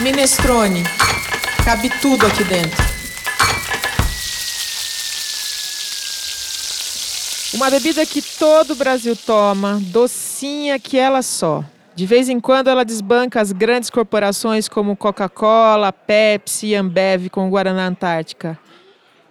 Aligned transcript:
Minestrone. 0.00 0.84
Cabe 1.64 1.90
tudo 2.00 2.24
aqui 2.24 2.44
dentro. 2.44 2.84
Uma 7.52 7.68
bebida 7.68 8.06
que 8.06 8.22
todo 8.22 8.70
o 8.70 8.76
Brasil 8.76 9.16
toma, 9.16 9.80
docinha 9.82 10.78
que 10.78 10.96
ela 10.96 11.20
só. 11.20 11.64
De 11.96 12.06
vez 12.06 12.28
em 12.28 12.38
quando 12.38 12.68
ela 12.68 12.84
desbanca 12.84 13.40
as 13.40 13.50
grandes 13.50 13.90
corporações 13.90 14.68
como 14.68 14.96
Coca-Cola, 14.96 15.92
Pepsi 15.92 16.68
e 16.68 16.74
Ambev 16.76 17.28
com 17.28 17.50
Guaraná 17.50 17.88
Antártica. 17.88 18.56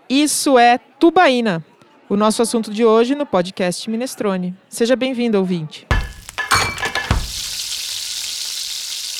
Isso 0.09 0.59
é 0.59 0.77
tubaína, 0.77 1.63
o 2.09 2.18
nosso 2.18 2.41
assunto 2.41 2.72
de 2.72 2.84
hoje 2.84 3.16
no 3.16 3.26
podcast 3.26 3.90
Minestrone. 3.90 4.54
Seja 4.68 4.98
bem-vindo, 4.98 5.38
ouvinte. 5.38 5.88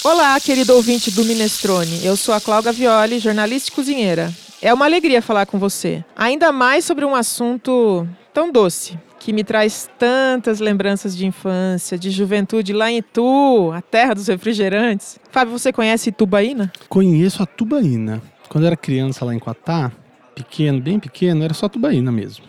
Olá, 0.10 0.40
querido 0.40 0.74
ouvinte 0.74 1.12
do 1.12 1.26
Minestrone. 1.26 2.00
Eu 2.02 2.16
sou 2.16 2.34
a 2.34 2.40
Cláudia 2.40 2.72
Violi, 2.72 3.20
jornalista 3.20 3.70
e 3.70 3.74
cozinheira. 3.74 4.34
É 4.62 4.74
uma 4.74 4.86
alegria 4.86 5.22
falar 5.22 5.46
com 5.46 5.60
você, 5.60 6.02
ainda 6.16 6.50
mais 6.50 6.86
sobre 6.86 7.04
um 7.04 7.14
assunto 7.14 8.08
tão 8.34 8.50
doce, 8.50 8.98
que 9.20 9.34
me 9.34 9.44
traz 9.44 9.90
tantas 10.00 10.62
lembranças 10.62 11.16
de 11.16 11.26
infância, 11.26 12.00
de 12.00 12.10
juventude 12.10 12.72
lá 12.72 12.90
em 12.90 13.00
Itu, 13.00 13.74
a 13.76 13.82
terra 13.82 14.14
dos 14.14 14.28
refrigerantes. 14.28 15.20
Fábio, 15.30 15.52
você 15.52 15.74
conhece 15.74 16.08
Itubaína? 16.08 16.72
Conheço 16.88 17.44
a 17.44 17.46
tubaína. 17.46 18.22
Quando 18.48 18.64
eu 18.64 18.68
era 18.68 18.78
criança 18.78 19.26
lá 19.26 19.36
em 19.36 19.40
Quatá, 19.40 19.92
pequeno, 20.34 20.80
bem 20.80 21.02
pequeno, 21.02 21.44
era 21.44 21.54
só 21.54 21.68
tubaína 21.68 22.14
mesmo. 22.14 22.46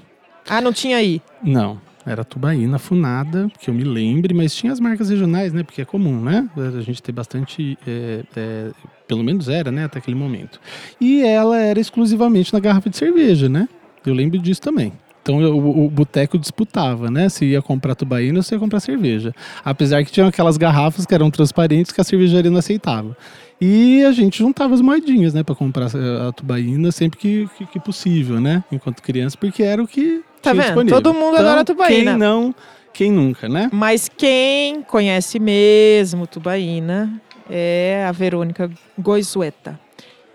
Ah, 0.48 0.61
não 0.61 0.73
tinha 0.73 0.97
aí? 0.97 1.20
Não, 1.43 1.81
era 2.09 2.25
tubaína 2.25 2.79
funada, 2.79 3.51
que 3.61 3.71
eu 3.71 3.75
me 3.75 3.85
lembre, 3.85 4.33
mas 4.35 4.55
tinha 4.55 4.73
as 4.73 4.80
marcas 4.80 5.11
regionais, 5.11 5.53
né? 5.53 5.62
Porque 5.62 5.83
é 5.83 5.85
comum, 5.85 6.21
né? 6.21 6.48
A 6.57 6.81
gente 6.81 7.03
ter 7.03 7.12
bastante. 7.12 7.79
É, 7.87 8.23
é, 8.37 8.70
pelo 9.06 9.23
menos 9.23 9.48
era, 9.48 9.70
né? 9.70 9.84
Até 9.84 9.98
aquele 9.98 10.17
momento. 10.17 10.61
E 11.01 11.23
ela 11.23 11.59
era 11.59 11.79
exclusivamente 11.79 12.53
na 12.53 12.61
garrafa 12.61 12.89
de 12.91 12.97
cerveja, 12.97 13.48
né? 13.48 13.69
Eu 14.05 14.14
lembro 14.14 14.39
disso 14.39 14.61
também. 14.61 14.92
Então 15.23 15.39
o, 15.39 15.86
o 15.86 15.91
boteco 15.91 16.39
disputava, 16.39 17.11
né? 17.11 17.29
Se 17.29 17.45
ia 17.45 17.61
comprar 17.61 17.95
tubaína 17.95 18.39
ou 18.39 18.42
se 18.42 18.55
ia 18.55 18.59
comprar 18.59 18.81
cerveja. 18.81 19.34
Apesar 19.62 20.03
que 20.03 20.11
tinham 20.11 20.27
aquelas 20.27 20.56
garrafas 20.56 21.05
que 21.05 21.14
eram 21.14 21.31
transparentes 21.31 21.92
que 21.92 22.01
a 22.01 22.05
cervejaria 22.05 22.51
não 22.51 22.59
aceitava. 22.59 23.14
E 23.61 24.05
a 24.05 24.12
gente 24.12 24.39
juntava 24.39 24.73
as 24.73 24.81
moedinhas, 24.81 25.34
né, 25.34 25.42
para 25.42 25.55
comprar 25.55 25.89
a 25.95 26.33
tubaína 26.33 26.92
sempre 26.92 27.19
que, 27.19 27.48
que, 27.59 27.67
que, 27.67 27.81
possível, 27.81 28.41
né? 28.41 28.62
Enquanto 28.70 29.03
criança, 29.03 29.36
porque 29.36 29.64
era 29.64 29.83
o 29.83 29.86
que 29.86 30.23
tá 30.41 30.53
vendo? 30.53 30.62
disponível. 30.62 31.00
Todo 31.00 31.14
mundo 31.14 31.34
então, 31.34 31.47
adora 31.47 31.64
tubaína. 31.64 32.11
Quem 32.11 32.19
não, 32.19 32.55
quem 32.92 33.12
nunca, 33.12 33.48
né? 33.48 33.70
Mas 33.72 34.08
quem 34.08 34.83
conhece 34.83 35.39
mesmo 35.39 36.27
tubaína 36.27 37.20
é 37.48 38.05
a 38.08 38.12
Verônica 38.12 38.70
Goizueta. 38.98 39.78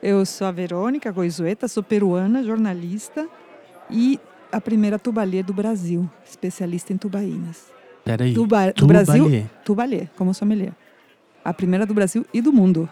Eu 0.01 0.25
sou 0.25 0.47
a 0.47 0.51
Verônica 0.51 1.11
Goizueta, 1.11 1.67
sou 1.67 1.81
peruana, 1.81 2.43
jornalista 2.43 3.27
e 3.89 4.19
a 4.51 4.59
primeira 4.59 4.99
tubalê 4.99 5.41
do 5.41 5.53
Brasil, 5.53 6.09
especialista 6.25 6.93
em 6.93 6.97
tubaínas. 6.97 7.71
Peraí, 8.03 8.33
Tuba 8.33 8.73
do 8.73 8.85
Brasil, 8.85 9.47
tubalê, 9.63 10.07
como 10.17 10.33
sommelier. 10.33 10.73
A 11.43 11.53
primeira 11.53 11.85
do 11.85 11.93
Brasil 11.93 12.25
e 12.33 12.41
do 12.41 12.51
mundo. 12.51 12.89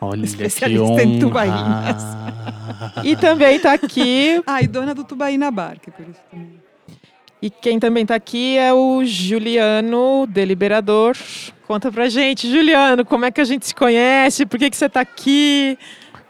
Olha 0.00 0.24
especialista 0.24 1.02
em 1.02 1.18
tubaínas. 1.18 2.02
e 3.04 3.16
também 3.16 3.56
está 3.56 3.72
aqui... 3.72 4.42
Ah, 4.46 4.62
e 4.62 4.66
dona 4.66 4.94
do 4.94 5.04
Tubaína 5.04 5.50
Bar, 5.50 5.78
que 5.80 5.90
por 5.90 6.06
isso 6.08 6.20
também... 6.30 6.66
E 7.40 7.50
quem 7.50 7.78
também 7.78 8.02
está 8.02 8.14
aqui 8.14 8.56
é 8.56 8.72
o 8.72 9.04
Juliano, 9.04 10.26
deliberador. 10.26 11.16
Conta 11.66 11.92
pra 11.92 12.08
gente, 12.08 12.50
Juliano, 12.50 13.04
como 13.04 13.24
é 13.24 13.30
que 13.30 13.40
a 13.40 13.44
gente 13.44 13.66
se 13.66 13.74
conhece? 13.74 14.46
Por 14.46 14.58
que, 14.58 14.70
que 14.70 14.76
você 14.76 14.86
está 14.86 15.00
aqui? 15.00 15.78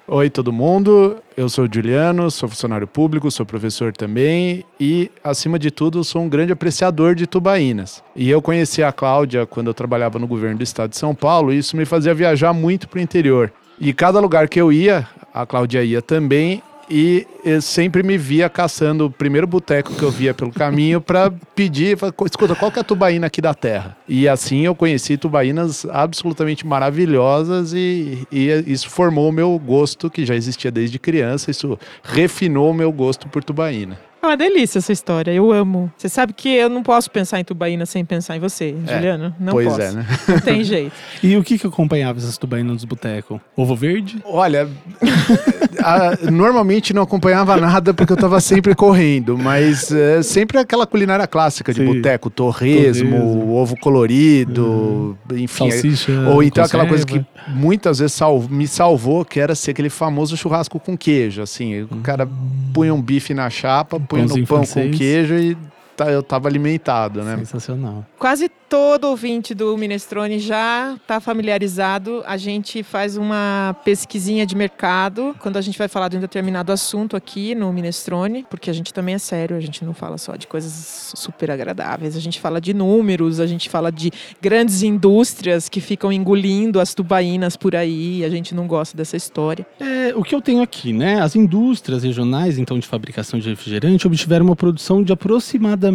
Oi, 0.08 0.30
todo 0.30 0.52
mundo. 0.52 1.16
Eu 1.36 1.48
sou 1.48 1.64
o 1.64 1.68
Juliano, 1.72 2.30
sou 2.30 2.48
funcionário 2.48 2.86
público, 2.86 3.28
sou 3.28 3.44
professor 3.44 3.92
também 3.92 4.64
e, 4.78 5.10
acima 5.22 5.58
de 5.58 5.68
tudo, 5.68 6.04
sou 6.04 6.22
um 6.22 6.28
grande 6.28 6.52
apreciador 6.52 7.16
de 7.16 7.26
tubaínas. 7.26 8.04
E 8.14 8.30
eu 8.30 8.40
conheci 8.40 8.84
a 8.84 8.92
Cláudia 8.92 9.46
quando 9.46 9.66
eu 9.66 9.74
trabalhava 9.74 10.16
no 10.16 10.28
governo 10.28 10.58
do 10.58 10.62
estado 10.62 10.90
de 10.90 10.96
São 10.96 11.12
Paulo 11.12 11.52
e 11.52 11.58
isso 11.58 11.76
me 11.76 11.84
fazia 11.84 12.14
viajar 12.14 12.52
muito 12.52 12.88
para 12.88 12.98
o 12.98 13.02
interior. 13.02 13.52
E 13.80 13.92
cada 13.92 14.20
lugar 14.20 14.48
que 14.48 14.60
eu 14.60 14.72
ia, 14.72 15.08
a 15.34 15.44
Cláudia 15.44 15.82
ia 15.82 16.00
também, 16.00 16.62
e 16.88 17.26
eu 17.44 17.60
sempre 17.60 18.02
me 18.02 18.16
via 18.16 18.48
caçando 18.48 19.06
o 19.06 19.10
primeiro 19.10 19.46
boteco 19.46 19.94
que 19.94 20.02
eu 20.02 20.10
via 20.10 20.32
pelo 20.32 20.52
caminho 20.52 21.00
para 21.00 21.30
pedir, 21.54 21.96
escuta, 22.24 22.54
qual 22.54 22.70
que 22.70 22.78
é 22.78 22.82
a 22.82 22.84
tubaína 22.84 23.26
aqui 23.26 23.40
da 23.40 23.54
terra? 23.54 23.96
E 24.08 24.28
assim 24.28 24.64
eu 24.64 24.74
conheci 24.74 25.16
tubaínas 25.16 25.86
absolutamente 25.86 26.66
maravilhosas 26.66 27.72
e, 27.72 28.26
e 28.30 28.48
isso 28.66 28.88
formou 28.88 29.28
o 29.28 29.32
meu 29.32 29.58
gosto, 29.58 30.10
que 30.10 30.24
já 30.24 30.34
existia 30.34 30.70
desde 30.70 30.98
criança, 30.98 31.50
isso 31.50 31.78
refinou 32.02 32.70
o 32.70 32.74
meu 32.74 32.92
gosto 32.92 33.28
por 33.28 33.42
tubaína. 33.42 33.98
É 34.22 34.26
uma 34.26 34.36
delícia 34.36 34.78
essa 34.78 34.92
história, 34.92 35.30
eu 35.30 35.52
amo. 35.52 35.92
Você 35.96 36.08
sabe 36.08 36.32
que 36.32 36.48
eu 36.48 36.68
não 36.68 36.82
posso 36.82 37.10
pensar 37.10 37.38
em 37.38 37.44
Tubaína 37.44 37.86
sem 37.86 38.04
pensar 38.04 38.36
em 38.36 38.40
você, 38.40 38.74
é, 38.86 38.94
Juliano. 38.94 39.34
Não 39.38 39.52
pois 39.52 39.68
posso. 39.68 39.80
é, 39.80 39.92
né? 39.92 40.06
Não 40.26 40.40
tem 40.40 40.64
jeito. 40.64 40.92
e 41.22 41.36
o 41.36 41.44
que 41.44 41.58
que 41.58 41.66
acompanhava 41.66 42.18
essas 42.18 42.36
Tubaínas 42.36 42.76
dos 42.76 42.84
botecos? 42.84 43.38
Ovo 43.56 43.76
verde? 43.76 44.20
Olha, 44.24 44.68
a, 45.82 46.30
normalmente 46.30 46.92
não 46.92 47.02
acompanhava 47.02 47.56
nada 47.56 47.94
porque 47.94 48.12
eu 48.12 48.16
estava 48.16 48.40
sempre 48.40 48.74
correndo, 48.74 49.38
mas 49.38 49.92
é, 49.92 50.22
sempre 50.22 50.58
aquela 50.58 50.86
culinária 50.86 51.26
clássica 51.26 51.72
de 51.72 51.84
boteco, 51.84 52.28
torresmo, 52.30 53.10
torresmo, 53.10 53.54
ovo 53.54 53.76
colorido, 53.78 55.16
hum, 55.30 55.36
enfim. 55.36 55.70
Salsicha, 55.70 56.12
ou 56.28 56.42
então 56.42 56.64
conserva. 56.64 56.84
aquela 56.84 56.88
coisa 56.88 57.06
que 57.06 57.24
muitas 57.48 57.98
vezes 57.98 58.18
me 58.50 58.66
salvou, 58.66 59.24
que 59.24 59.38
era 59.38 59.54
ser 59.54 59.70
aquele 59.70 59.90
famoso 59.90 60.36
churrasco 60.36 60.80
com 60.80 60.96
queijo, 60.96 61.42
assim. 61.42 61.82
O 61.82 61.96
cara 62.02 62.28
punha 62.72 62.92
um 62.92 63.00
bife 63.00 63.32
na 63.32 63.48
chapa, 63.48 64.00
punha 64.06 64.24
no 64.24 64.34
pão 64.34 64.46
francês. 64.46 64.90
com 64.90 64.98
queijo 64.98 65.34
e 65.34 65.56
tá, 65.96 66.10
eu 66.10 66.22
tava 66.22 66.48
alimentado, 66.48 67.22
né? 67.22 67.36
Sensacional. 67.38 68.04
Quase 68.18 68.48
todo 68.68 69.04
ouvinte 69.04 69.54
do 69.54 69.76
Minestrone 69.76 70.38
já 70.38 70.94
está 70.94 71.20
familiarizado. 71.20 72.22
A 72.26 72.36
gente 72.36 72.82
faz 72.82 73.16
uma 73.16 73.76
pesquisinha 73.84 74.44
de 74.44 74.56
mercado 74.56 75.34
quando 75.40 75.56
a 75.56 75.60
gente 75.60 75.78
vai 75.78 75.88
falar 75.88 76.08
de 76.08 76.16
um 76.16 76.20
determinado 76.20 76.72
assunto 76.72 77.16
aqui 77.16 77.54
no 77.54 77.72
Minestrone, 77.72 78.44
porque 78.50 78.68
a 78.68 78.72
gente 78.72 78.92
também 78.92 79.14
é 79.14 79.18
sério, 79.18 79.56
a 79.56 79.60
gente 79.60 79.84
não 79.84 79.94
fala 79.94 80.18
só 80.18 80.36
de 80.36 80.46
coisas 80.46 81.12
super 81.14 81.50
agradáveis, 81.50 82.16
a 82.16 82.20
gente 82.20 82.40
fala 82.40 82.60
de 82.60 82.74
números, 82.74 83.40
a 83.40 83.46
gente 83.46 83.70
fala 83.70 83.90
de 83.90 84.10
grandes 84.40 84.82
indústrias 84.82 85.68
que 85.68 85.80
ficam 85.80 86.12
engolindo 86.12 86.80
as 86.80 86.94
tubaínas 86.94 87.56
por 87.56 87.76
aí, 87.76 88.24
a 88.24 88.28
gente 88.28 88.54
não 88.54 88.66
gosta 88.66 88.96
dessa 88.96 89.16
história. 89.16 89.66
É, 89.80 90.12
o 90.14 90.22
que 90.22 90.34
eu 90.34 90.42
tenho 90.42 90.62
aqui, 90.62 90.92
né? 90.92 91.20
As 91.20 91.36
indústrias 91.36 92.02
regionais, 92.02 92.58
então, 92.58 92.78
de 92.78 92.86
fabricação 92.86 93.38
de 93.38 93.48
refrigerante 93.48 94.06
obtiveram 94.06 94.44
uma 94.44 94.56
produção 94.56 95.02
de 95.02 95.12
aproximadamente 95.12 95.85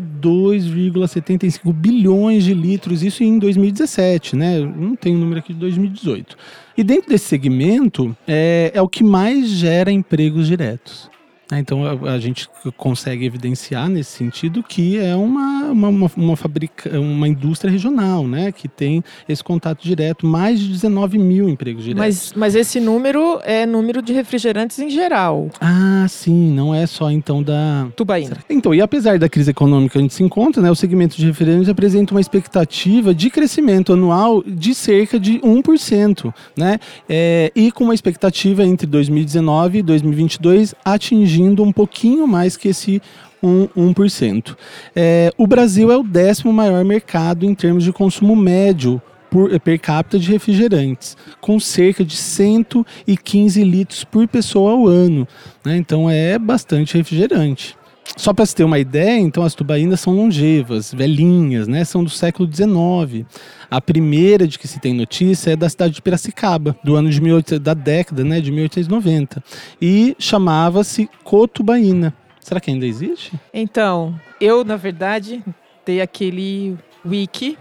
2,75 0.00 1.72
bilhões 1.72 2.06
bilhões 2.06 2.44
de 2.44 2.54
litros, 2.54 3.02
isso 3.02 3.22
em 3.22 3.38
2017, 3.38 4.36
né? 4.36 4.58
Não 4.60 4.94
tem 4.94 5.14
o 5.14 5.16
um 5.16 5.20
número 5.20 5.40
aqui 5.40 5.52
de 5.52 5.58
2018. 5.60 6.36
E 6.76 6.84
dentro 6.84 7.10
desse 7.10 7.26
segmento 7.26 8.16
é, 8.26 8.70
é 8.74 8.82
o 8.82 8.88
que 8.88 9.02
mais 9.02 9.48
gera 9.48 9.90
empregos 9.90 10.46
diretos. 10.46 11.10
Né? 11.50 11.60
Então 11.60 11.84
a, 11.86 12.14
a, 12.14 12.18
gente 12.18 12.48
consegue 12.76 13.24
evidenciar 13.24 13.88
nesse 13.88 14.10
sentido 14.10 14.62
que 14.62 14.98
é 14.98 15.14
uma, 15.14 15.70
uma, 15.70 15.88
uma, 15.88 16.10
uma, 16.16 16.36
fabrica, 16.36 16.98
uma 16.98 17.28
indústria 17.28 17.70
regional, 17.70 18.26
né? 18.26 18.50
Que 18.50 18.66
tem 18.66 19.02
esse 19.28 19.44
contato 19.44 19.82
direto, 19.82 20.26
mais 20.26 20.58
de 20.58 20.68
19 20.68 21.18
mil 21.18 21.48
empregos 21.48 21.84
diretos. 21.84 22.00
Mas, 22.00 22.32
mas 22.34 22.54
esse 22.54 22.80
número 22.80 23.40
é 23.44 23.64
número 23.64 24.02
de 24.02 24.12
refrigerantes 24.12 24.78
em 24.78 24.90
geral. 24.90 25.48
Ah, 25.60 26.06
sim, 26.08 26.52
não 26.52 26.74
é 26.74 26.86
só 26.86 27.10
então 27.10 27.42
da. 27.42 27.88
Tubaína. 27.94 28.38
Então, 28.50 28.74
e 28.74 28.80
apesar 28.80 29.18
da 29.18 29.28
crise 29.28 29.50
econômica 29.50 29.92
que 29.92 29.98
a 29.98 30.02
gente 30.02 30.14
se 30.14 30.24
encontra, 30.24 30.60
né? 30.60 30.70
O 30.70 30.74
segmento 30.74 31.16
de 31.16 31.26
refrigerantes 31.26 31.68
apresenta 31.68 32.12
uma 32.12 32.20
expectativa 32.20 33.14
de 33.14 33.30
crescimento 33.30 33.92
anual 33.92 34.42
de 34.42 34.74
cerca 34.74 35.18
de 35.18 35.38
1%, 35.38 36.34
né? 36.56 36.80
É, 37.08 37.52
e 37.54 37.70
com 37.70 37.84
uma 37.84 37.94
expectativa 37.94 38.64
entre 38.64 38.86
2019 38.86 39.78
e 39.78 39.82
2022 39.82 40.74
atingir 40.84 41.35
atingindo 41.36 41.62
um 41.62 41.72
pouquinho 41.72 42.26
mais 42.26 42.56
que 42.56 42.68
esse 42.68 43.02
1%. 43.42 43.70
1%. 43.76 44.56
É, 44.94 45.30
o 45.36 45.46
Brasil 45.46 45.92
é 45.92 45.96
o 45.96 46.02
décimo 46.02 46.52
maior 46.52 46.84
mercado 46.84 47.44
em 47.44 47.54
termos 47.54 47.84
de 47.84 47.92
consumo 47.92 48.34
médio 48.34 49.00
por, 49.30 49.58
per 49.60 49.78
capita 49.78 50.18
de 50.18 50.30
refrigerantes, 50.30 51.16
com 51.40 51.60
cerca 51.60 52.04
de 52.04 52.16
115 52.16 53.62
litros 53.62 54.04
por 54.04 54.26
pessoa 54.26 54.72
ao 54.72 54.86
ano. 54.86 55.28
Né? 55.64 55.76
Então 55.76 56.08
é 56.08 56.38
bastante 56.38 56.96
refrigerante. 56.96 57.76
Só 58.16 58.32
para 58.32 58.46
você 58.46 58.54
ter 58.54 58.64
uma 58.64 58.78
ideia, 58.78 59.18
então 59.18 59.42
as 59.42 59.54
tubaínas 59.54 60.00
são 60.00 60.14
longevas, 60.14 60.92
velhinhas, 60.92 61.66
né? 61.66 61.84
São 61.84 62.04
do 62.04 62.10
século 62.10 62.48
XIX. 62.52 63.26
A 63.70 63.80
primeira 63.80 64.46
de 64.46 64.58
que 64.58 64.68
se 64.68 64.78
tem 64.78 64.94
notícia 64.94 65.50
é 65.50 65.56
da 65.56 65.68
cidade 65.68 65.94
de 65.94 66.02
Piracicaba, 66.02 66.76
do 66.84 66.94
ano 66.94 67.10
de 67.10 67.20
18, 67.20 67.58
da 67.58 67.74
década, 67.74 68.24
né, 68.24 68.40
de 68.40 68.52
1890, 68.52 69.42
e 69.80 70.14
chamava-se 70.18 71.08
Cotubaína. 71.24 72.14
Será 72.40 72.60
que 72.60 72.70
ainda 72.70 72.86
existe? 72.86 73.32
Então, 73.52 74.14
eu 74.40 74.64
na 74.64 74.76
verdade 74.76 75.42
dei 75.84 76.00
aquele 76.00 76.76
wiki 77.04 77.58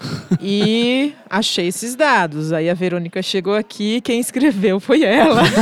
E 0.40 1.14
achei 1.30 1.68
esses 1.68 1.94
dados. 1.94 2.52
Aí 2.52 2.68
a 2.68 2.74
Verônica 2.74 3.22
chegou 3.22 3.54
aqui, 3.54 4.00
quem 4.02 4.20
escreveu 4.20 4.78
foi 4.80 5.02
ela. 5.02 5.42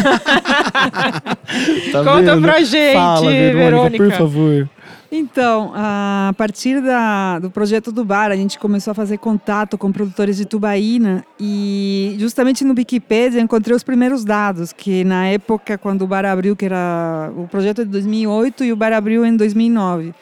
Tá 1.93 2.03
Conta 2.03 2.35
vendo? 2.35 2.43
pra 2.43 2.61
gente, 2.63 2.95
Fala, 2.95 3.31
Verônica, 3.31 3.59
Verônica. 3.59 4.05
por 4.05 4.13
favor. 4.13 4.71
Então, 5.11 5.73
a 5.75 6.33
partir 6.39 6.81
da, 6.81 7.39
do 7.39 7.51
projeto 7.51 7.93
do 7.93 8.03
bar, 8.03 8.31
a 8.31 8.37
gente 8.37 8.59
começou 8.59 8.93
a 8.93 8.95
fazer 8.95 9.19
contato 9.19 9.77
com 9.77 9.93
produtores 9.93 10.39
de 10.39 10.47
tubaína 10.47 11.23
e 11.39 12.17
justamente 12.19 12.65
no 12.65 12.73
Wikipedia 12.73 13.39
eu 13.39 13.45
encontrei 13.45 13.77
os 13.77 13.83
primeiros 13.83 14.25
dados, 14.25 14.73
que 14.73 15.05
na 15.05 15.27
época 15.27 15.77
quando 15.77 16.03
o 16.03 16.07
bar 16.07 16.25
abriu, 16.25 16.57
que 16.57 16.65
era 16.65 17.31
o 17.37 17.47
projeto 17.47 17.83
é 17.83 17.85
de 17.85 17.91
2008 17.91 18.65
e 18.65 18.73
o 18.73 18.77
bar 18.77 18.95
abriu 18.95 19.27
em 19.27 19.37
2009. 19.37 20.15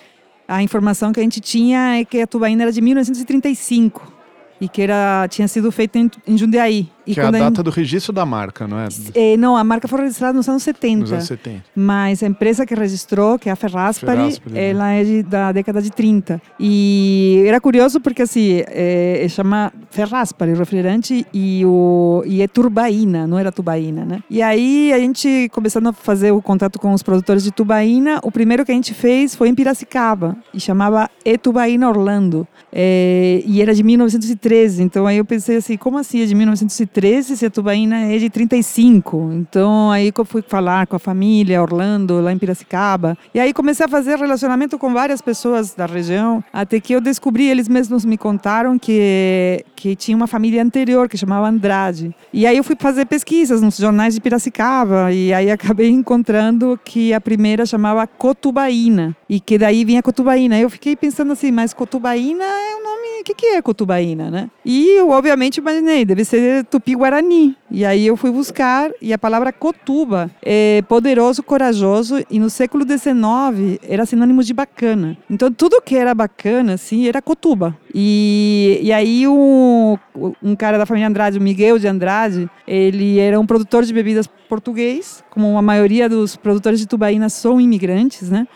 A 0.51 0.65
informação 0.65 1.13
que 1.13 1.21
a 1.21 1.23
gente 1.23 1.41
tinha 1.41 2.01
é 2.01 2.05
que 2.05 2.21
a 2.21 2.27
tubaína 2.27 2.65
era 2.65 2.73
de 2.73 2.81
1935 2.81 4.13
e 4.61 4.69
que 4.69 4.83
era, 4.83 5.29
tinha 5.29 5.47
sido 5.47 5.71
feita 5.71 5.97
em, 5.97 6.11
em 6.27 6.37
Jundiaí. 6.37 6.89
E 7.11 7.15
Que 7.15 7.21
é 7.21 7.23
a 7.23 7.27
quando 7.27 7.35
data 7.35 7.45
gente- 7.47 7.63
do 7.63 7.71
registro 7.71 8.13
da 8.13 8.25
marca, 8.25 8.67
não 8.69 8.79
é? 8.79 8.89
Eh, 9.15 9.37
não, 9.37 9.57
a 9.57 9.65
marca 9.65 9.89
foi 9.89 10.01
registrada 10.03 10.33
nos 10.35 10.49
anos 10.49 10.63
70. 10.63 11.01
Nos 11.01 11.13
anos 11.13 11.25
70. 11.27 11.65
Mas 11.75 12.23
a 12.23 12.27
empresa 12.27 12.65
que 12.65 12.75
registrou, 12.75 13.39
que 13.39 13.49
é 13.49 13.53
a 13.53 13.57
Ferraspari, 13.57 14.19
Ferraspari, 14.19 14.55
né? 14.55 14.69
ela 14.71 14.91
é 14.93 15.05
de- 15.05 15.23
da 15.23 15.53
década 15.53 15.83
de 15.83 15.91
30. 15.91 16.41
E 16.59 17.43
era 17.47 17.61
curioso 17.61 18.01
porque, 18.01 18.23
assim, 18.23 18.63
é, 18.69 19.27
chama 19.29 19.73
Ferraspari 19.91 20.53
o 20.53 20.57
refrigerante 20.57 21.27
e, 21.33 21.65
o, 21.67 22.23
e 22.27 22.43
é 22.43 22.49
turbaína, 22.49 23.27
não 23.27 23.39
era 23.39 23.51
tubaína, 23.51 24.05
né? 24.05 24.23
E 24.31 24.41
aí, 24.43 24.93
a 24.93 24.99
gente, 24.99 25.49
começando 25.53 25.89
a 25.89 25.93
fazer 25.93 26.31
o 26.33 26.41
contato 26.41 26.79
com 26.79 26.93
os 26.93 27.03
produtores 27.03 27.43
de 27.43 27.51
tubaína, 27.51 28.21
o 28.23 28.31
primeiro 28.31 28.65
que 28.65 28.73
a 28.73 28.75
gente 28.75 28.95
fez 28.95 29.35
foi 29.35 29.49
em 29.49 29.55
Piracicaba, 29.55 30.37
e 30.55 30.61
chamava 30.61 31.11
E 31.25 31.37
Tubaína 31.37 31.89
Orlando. 31.89 32.47
É, 32.73 33.43
e 33.45 33.61
era 33.61 33.75
de 33.75 33.83
1913, 33.83 34.83
então 34.83 35.07
aí 35.07 35.17
eu 35.17 35.25
pensei 35.25 35.57
assim, 35.57 35.77
como 35.77 35.99
assim 35.99 36.23
é 36.23 36.27
de 36.27 36.35
1913 36.35 37.00
se 37.23 37.47
a 37.47 37.51
tubaína 37.51 38.13
é 38.13 38.19
de 38.19 38.29
35? 38.29 39.31
Então 39.33 39.91
aí 39.91 40.13
eu 40.17 40.25
fui 40.25 40.43
falar 40.43 40.87
com 40.87 40.97
a 40.97 40.99
família 40.99 41.63
Orlando, 41.63 42.21
lá 42.21 42.33
em 42.33 42.39
Piracicaba, 42.39 43.17
e 43.35 43.41
aí 43.41 43.55
comecei 43.55 43.87
a 43.87 43.89
fazer 43.89 44.19
relacionamento 44.19 44.79
com 44.79 44.93
várias 44.93 45.23
pessoas 45.23 45.75
da 45.75 45.87
região, 45.87 46.45
até 46.53 46.79
que 46.79 46.93
eu 46.93 47.01
descobri, 47.01 47.47
eles 47.49 47.69
mesmos 47.69 48.05
me 48.05 48.19
contaram 48.19 48.79
que, 48.79 49.65
que 49.75 49.97
tinha 49.97 50.17
uma 50.17 50.27
família 50.27 50.63
anterior 50.63 51.09
que 51.09 51.17
chamava 51.17 51.49
Andrade. 51.49 52.15
E 52.33 52.47
aí 52.47 52.57
eu 52.57 52.65
fui 52.65 52.77
fazer 52.79 53.07
pesquisas 53.07 53.63
nos 53.63 53.79
jornais 53.79 54.15
de 54.15 54.21
Piracicaba, 54.21 55.11
e 55.11 55.33
aí 55.33 55.51
acabei 55.51 55.89
encontrando 55.91 56.79
que 56.85 57.15
a 57.15 57.21
primeira 57.21 57.65
chamava 57.65 58.07
Cotubaína, 58.07 59.17
e 59.29 59.41
que 59.41 59.57
daí 59.57 59.85
vinha 59.85 60.03
Cotubaína. 60.03 60.59
Eu 60.59 60.69
fiquei 60.69 60.95
pensando 60.95 61.33
assim, 61.33 61.51
mas 61.51 61.73
Cotubaína 61.73 62.45
é 62.45 62.77
um 62.77 62.83
nome, 62.83 63.00
o 63.21 63.25
que, 63.25 63.35
que 63.35 63.47
é 63.47 63.63
Cotubaína, 63.63 64.31
né? 64.31 64.51
E 64.65 64.99
eu 64.99 65.11
obviamente 65.11 65.59
imaginei, 65.59 66.05
deve 66.05 66.25
ser 66.25 66.65
tupi-guarani. 66.65 67.57
E 67.71 67.85
aí 67.85 68.07
eu 68.07 68.17
fui 68.17 68.31
buscar, 68.31 68.91
e 69.01 69.13
a 69.13 69.19
palavra 69.19 69.53
cotuba 69.53 70.31
é 70.43 70.83
poderoso, 70.89 71.43
corajoso, 71.43 72.25
e 72.31 72.39
no 72.39 72.51
século 72.51 72.85
XIX 72.85 73.79
era 73.83 74.05
sinônimo 74.05 74.43
de 74.43 74.53
bacana. 74.53 75.17
Então 75.29 75.53
tudo 75.53 75.81
que 75.81 75.97
era 75.97 76.15
bacana, 76.15 76.75
assim, 76.75 77.07
era 77.07 77.23
cotuba. 77.23 77.77
E, 77.95 78.81
e 78.83 78.93
aí 78.93 79.27
um, 79.29 79.97
um 80.43 80.57
cara 80.57 80.79
da 80.79 80.87
família 80.87 81.09
Andrade, 81.09 81.39
o 81.39 81.43
Miguel 81.43 81.79
de 81.79 81.87
Andrade, 81.87 82.51
ele 82.67 83.19
era 83.19 83.39
um 83.39 83.47
produtor 83.47 83.85
de 83.85 83.93
bebidas 83.93 84.27
português, 84.27 85.23
como 85.31 85.57
a 85.57 85.63
maioria 85.63 86.09
dos 86.09 86.35
produtores 86.35 86.81
de 86.81 86.87
tubaína 86.87 87.29
são 87.29 87.61
imigrantes, 87.61 88.31
né? 88.31 88.49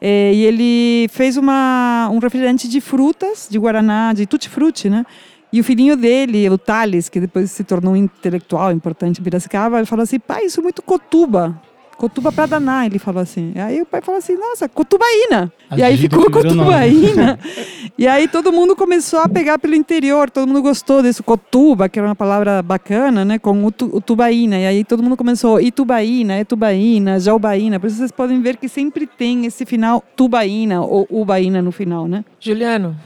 É, 0.00 0.32
e 0.32 0.44
ele 0.44 1.08
fez 1.08 1.36
uma, 1.36 2.08
um 2.12 2.18
refrigerante 2.18 2.68
de 2.68 2.80
frutas, 2.80 3.48
de 3.50 3.58
guaraná, 3.58 4.12
de 4.12 4.26
tutti-frutti, 4.26 4.88
né? 4.88 5.04
E 5.52 5.60
o 5.60 5.64
filhinho 5.64 5.96
dele, 5.96 6.48
o 6.50 6.58
Thales, 6.58 7.08
que 7.08 7.18
depois 7.18 7.50
se 7.50 7.64
tornou 7.64 7.94
um 7.94 7.96
intelectual 7.96 8.70
importante 8.70 9.20
em 9.20 9.24
Piracicaba, 9.24 9.78
ele 9.78 9.86
falou 9.86 10.02
assim, 10.02 10.18
pai, 10.18 10.44
isso 10.44 10.60
é 10.60 10.62
muito 10.62 10.82
cotuba. 10.82 11.58
Cotuba 11.98 12.30
pra 12.30 12.46
danar, 12.46 12.86
ele 12.86 12.96
falou 12.96 13.20
assim. 13.20 13.52
E 13.56 13.58
aí 13.58 13.82
o 13.82 13.86
pai 13.86 14.00
falou 14.00 14.20
assim, 14.20 14.36
nossa, 14.36 14.68
cotubaína. 14.68 15.52
E 15.76 15.82
aí 15.82 15.96
ficou 15.96 16.30
cotubaína. 16.30 17.36
e 17.98 18.06
aí 18.06 18.28
todo 18.28 18.52
mundo 18.52 18.76
começou 18.76 19.18
a 19.18 19.28
pegar 19.28 19.58
pelo 19.58 19.74
interior, 19.74 20.30
todo 20.30 20.46
mundo 20.46 20.62
gostou 20.62 21.02
desse 21.02 21.24
cotuba, 21.24 21.88
que 21.88 21.98
era 21.98 22.06
uma 22.06 22.14
palavra 22.14 22.62
bacana, 22.62 23.24
né? 23.24 23.36
Com 23.40 23.66
o 23.66 24.00
tubaína. 24.00 24.60
E 24.60 24.66
aí 24.66 24.84
todo 24.84 25.02
mundo 25.02 25.16
começou, 25.16 25.60
itubaína, 25.60 26.38
etubaína, 26.38 27.18
jaubaína. 27.18 27.80
Por 27.80 27.88
isso 27.88 27.96
vocês 27.96 28.12
podem 28.12 28.40
ver 28.40 28.58
que 28.58 28.68
sempre 28.68 29.04
tem 29.04 29.44
esse 29.44 29.66
final 29.66 30.00
tubaína 30.14 30.80
ou 30.80 31.04
ubaína 31.10 31.60
no 31.60 31.72
final, 31.72 32.06
né? 32.06 32.24
Juliano, 32.38 32.96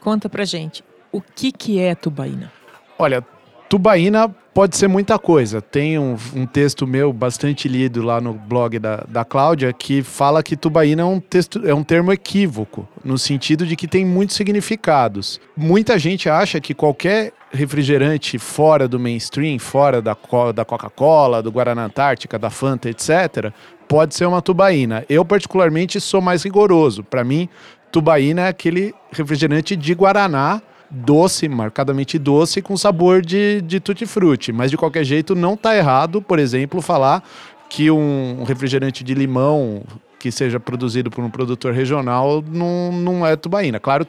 conta 0.00 0.28
pra 0.28 0.44
gente. 0.44 0.84
O 1.10 1.20
que, 1.20 1.50
que 1.50 1.80
é 1.80 1.96
tubaína? 1.96 2.52
Olha, 2.96 3.26
tubaína 3.68 4.28
pode 4.54 4.76
ser 4.76 4.88
muita 4.88 5.18
coisa. 5.18 5.60
Tem 5.60 5.98
um, 5.98 6.16
um 6.34 6.46
texto 6.46 6.86
meu 6.86 7.12
bastante 7.12 7.68
lido 7.68 8.02
lá 8.02 8.20
no 8.20 8.32
blog 8.32 8.78
da, 8.78 9.04
da 9.08 9.24
Cláudia 9.24 9.72
que 9.72 10.02
fala 10.02 10.42
que 10.42 10.56
tubaína 10.56 11.02
é 11.02 11.04
um, 11.04 11.20
texto, 11.20 11.60
é 11.66 11.74
um 11.74 11.82
termo 11.82 12.12
equívoco, 12.12 12.88
no 13.04 13.18
sentido 13.18 13.66
de 13.66 13.76
que 13.76 13.86
tem 13.86 14.04
muitos 14.04 14.36
significados. 14.36 15.40
Muita 15.56 15.98
gente 15.98 16.28
acha 16.28 16.60
que 16.60 16.74
qualquer 16.74 17.32
refrigerante 17.50 18.38
fora 18.38 18.88
do 18.88 18.98
mainstream, 18.98 19.58
fora 19.58 20.00
da, 20.00 20.16
da 20.54 20.64
Coca-Cola, 20.64 21.42
do 21.42 21.52
Guaraná 21.52 21.84
Antártica, 21.84 22.38
da 22.38 22.50
Fanta, 22.50 22.88
etc., 22.88 23.52
pode 23.86 24.14
ser 24.14 24.26
uma 24.26 24.42
tubaína. 24.42 25.04
Eu, 25.08 25.24
particularmente, 25.24 26.00
sou 26.00 26.20
mais 26.20 26.42
rigoroso. 26.42 27.04
Para 27.04 27.22
mim, 27.22 27.48
tubaína 27.92 28.42
é 28.42 28.48
aquele 28.48 28.94
refrigerante 29.12 29.76
de 29.76 29.94
Guaraná 29.94 30.60
doce, 30.90 31.48
marcadamente 31.48 32.18
doce, 32.18 32.62
com 32.62 32.76
sabor 32.76 33.22
de, 33.22 33.60
de 33.62 33.80
tutti-frutti. 33.80 34.52
Mas, 34.52 34.70
de 34.70 34.76
qualquer 34.76 35.04
jeito, 35.04 35.34
não 35.34 35.54
está 35.54 35.76
errado, 35.76 36.22
por 36.22 36.38
exemplo, 36.38 36.80
falar 36.80 37.22
que 37.68 37.90
um 37.90 38.44
refrigerante 38.44 39.02
de 39.02 39.14
limão 39.14 39.82
que 40.18 40.30
seja 40.30 40.58
produzido 40.58 41.10
por 41.10 41.22
um 41.24 41.30
produtor 41.30 41.72
regional 41.72 42.42
não, 42.50 42.92
não 42.92 43.26
é 43.26 43.36
tubaína. 43.36 43.78
Claro, 43.78 44.06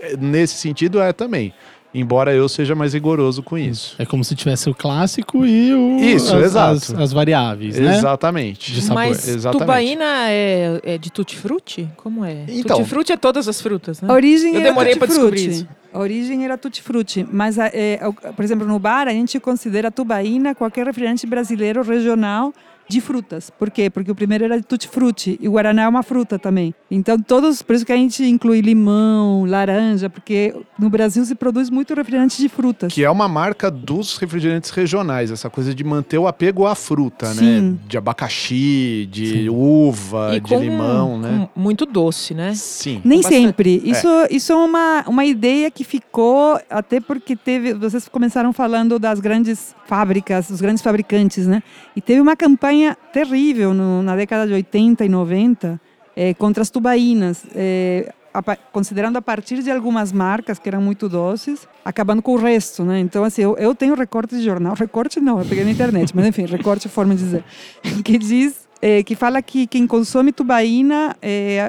é, 0.00 0.16
nesse 0.16 0.54
sentido 0.54 1.00
é 1.00 1.12
também. 1.12 1.52
Embora 1.94 2.32
eu 2.32 2.48
seja 2.48 2.74
mais 2.74 2.94
rigoroso 2.94 3.42
com 3.42 3.58
isso. 3.58 3.94
É 3.98 4.06
como 4.06 4.24
se 4.24 4.34
tivesse 4.34 4.70
o 4.70 4.74
clássico 4.74 5.44
e 5.44 5.74
o, 5.74 5.98
Isso, 5.98 6.34
as, 6.34 6.44
exato. 6.44 6.72
As, 6.72 6.90
as 6.94 7.12
variáveis, 7.12 7.78
né? 7.78 7.98
Exatamente. 7.98 8.72
De 8.72 8.80
sabor. 8.80 8.94
Mas 8.94 9.28
Exatamente. 9.28 9.60
tubaína 9.66 10.30
é, 10.30 10.80
é 10.84 10.96
de 10.98 11.12
tutti-frutti? 11.12 11.90
Como 11.98 12.24
é? 12.24 12.44
Então- 12.48 12.78
tutti-frutti 12.78 13.12
é 13.12 13.16
todas 13.18 13.46
as 13.46 13.60
frutas, 13.60 14.00
né? 14.00 14.08
A 14.10 14.14
origem 14.14 14.54
Eu 14.54 14.60
era 14.60 14.70
demorei 14.70 14.96
pra 14.96 15.06
descobrir 15.06 15.50
isso. 15.50 15.68
A 15.92 15.98
origem 15.98 16.44
era 16.44 16.56
tutti-frutti, 16.56 17.26
mas, 17.30 17.58
é, 17.58 18.00
o- 18.06 18.12
por 18.32 18.42
exemplo, 18.44 18.66
no 18.66 18.78
bar 18.78 19.08
a 19.08 19.10
gente 19.12 19.38
considera 19.38 19.90
tubaína 19.90 20.54
qualquer 20.54 20.86
refrigerante 20.86 21.26
brasileiro 21.26 21.82
regional 21.82 22.52
de 22.92 23.00
frutas. 23.00 23.50
Por 23.50 23.70
quê? 23.70 23.90
Porque 23.90 24.10
o 24.10 24.14
primeiro 24.14 24.44
era 24.44 24.56
de 24.60 24.66
tutti-frutti 24.66 25.38
e 25.40 25.48
o 25.48 25.52
guaraná 25.52 25.82
é 25.82 25.88
uma 25.88 26.02
fruta 26.02 26.38
também. 26.38 26.74
Então 26.90 27.18
todos, 27.18 27.62
por 27.62 27.74
isso 27.74 27.84
que 27.84 27.92
a 27.92 27.96
gente 27.96 28.24
inclui 28.24 28.60
limão, 28.60 29.44
laranja, 29.44 30.08
porque 30.10 30.54
no 30.78 30.88
Brasil 30.90 31.24
se 31.24 31.34
produz 31.34 31.70
muito 31.70 31.94
refrigerante 31.94 32.40
de 32.40 32.48
frutas. 32.48 32.92
Que 32.92 33.04
é 33.04 33.10
uma 33.10 33.28
marca 33.28 33.70
dos 33.70 34.16
refrigerantes 34.18 34.70
regionais, 34.70 35.30
essa 35.30 35.48
coisa 35.48 35.74
de 35.74 35.84
manter 35.84 36.18
o 36.18 36.26
apego 36.26 36.66
à 36.66 36.74
fruta, 36.74 37.28
né? 37.34 37.34
Sim. 37.34 37.80
De 37.86 37.96
abacaxi, 37.98 39.08
de 39.10 39.26
Sim. 39.26 39.48
uva, 39.48 40.36
E 40.36 40.40
de 40.40 40.48
com, 40.48 40.60
limão, 40.60 41.18
né? 41.18 41.48
com 41.54 41.60
muito 41.60 41.86
doce, 41.86 42.34
né? 42.34 42.52
Sim. 42.54 43.00
Nem 43.04 43.20
Bastante. 43.20 43.40
sempre. 43.42 43.82
Isso 43.84 44.08
é, 44.08 44.28
isso 44.30 44.52
é 44.52 44.56
uma, 44.56 45.04
uma 45.06 45.24
ideia 45.24 45.70
que 45.70 45.84
ficou, 45.84 46.60
até 46.68 47.00
porque 47.00 47.36
teve. 47.36 47.74
Vocês 47.74 48.08
começaram 48.08 48.52
falando 48.52 48.98
das 48.98 49.20
grandes 49.20 49.74
fábricas, 49.86 50.48
dos 50.48 50.60
grandes 50.60 50.82
fabricantes, 50.82 51.46
né? 51.46 51.62
E 51.94 52.00
teve 52.00 52.20
uma 52.20 52.34
campanha 52.34 52.81
terrível 53.12 53.72
no, 53.74 54.02
na 54.02 54.14
década 54.16 54.46
de 54.46 54.52
80 54.52 55.04
e 55.04 55.08
90 55.08 55.80
eh, 56.16 56.34
contra 56.34 56.62
as 56.62 56.70
tubaínas. 56.70 57.44
eh, 57.54 58.12
a 58.34 58.40
considerando 58.72 59.18
a 59.18 59.22
partir 59.22 59.62
de 59.62 59.70
algumas 59.70 60.10
marcas 60.10 60.58
que 60.58 60.66
eram 60.66 60.80
muito 60.80 61.06
doces, 61.06 61.68
acabando 61.84 62.22
com 62.22 62.32
o 62.32 62.36
resto, 62.38 62.82
né? 62.82 62.98
Então, 62.98 63.24
assim, 63.24 63.42
eu, 63.42 63.54
eu 63.58 63.74
tenho 63.74 63.94
recorte 63.94 64.34
de 64.36 64.42
jornal, 64.42 64.74
recorte 64.74 65.20
não, 65.20 65.38
eu 65.38 65.44
peguei 65.44 65.64
na 65.64 65.70
internet, 65.70 66.16
mas 66.16 66.26
enfim, 66.26 66.46
recorte 66.46 66.86
é 66.86 66.90
forma 66.90 67.14
de 67.14 67.22
dizer, 67.22 67.44
que 68.02 68.16
diz, 68.16 68.66
eh, 68.80 69.02
que 69.02 69.14
fala 69.14 69.42
que 69.42 69.66
quem 69.66 69.86
consome 69.86 70.32
tubaína 70.32 71.14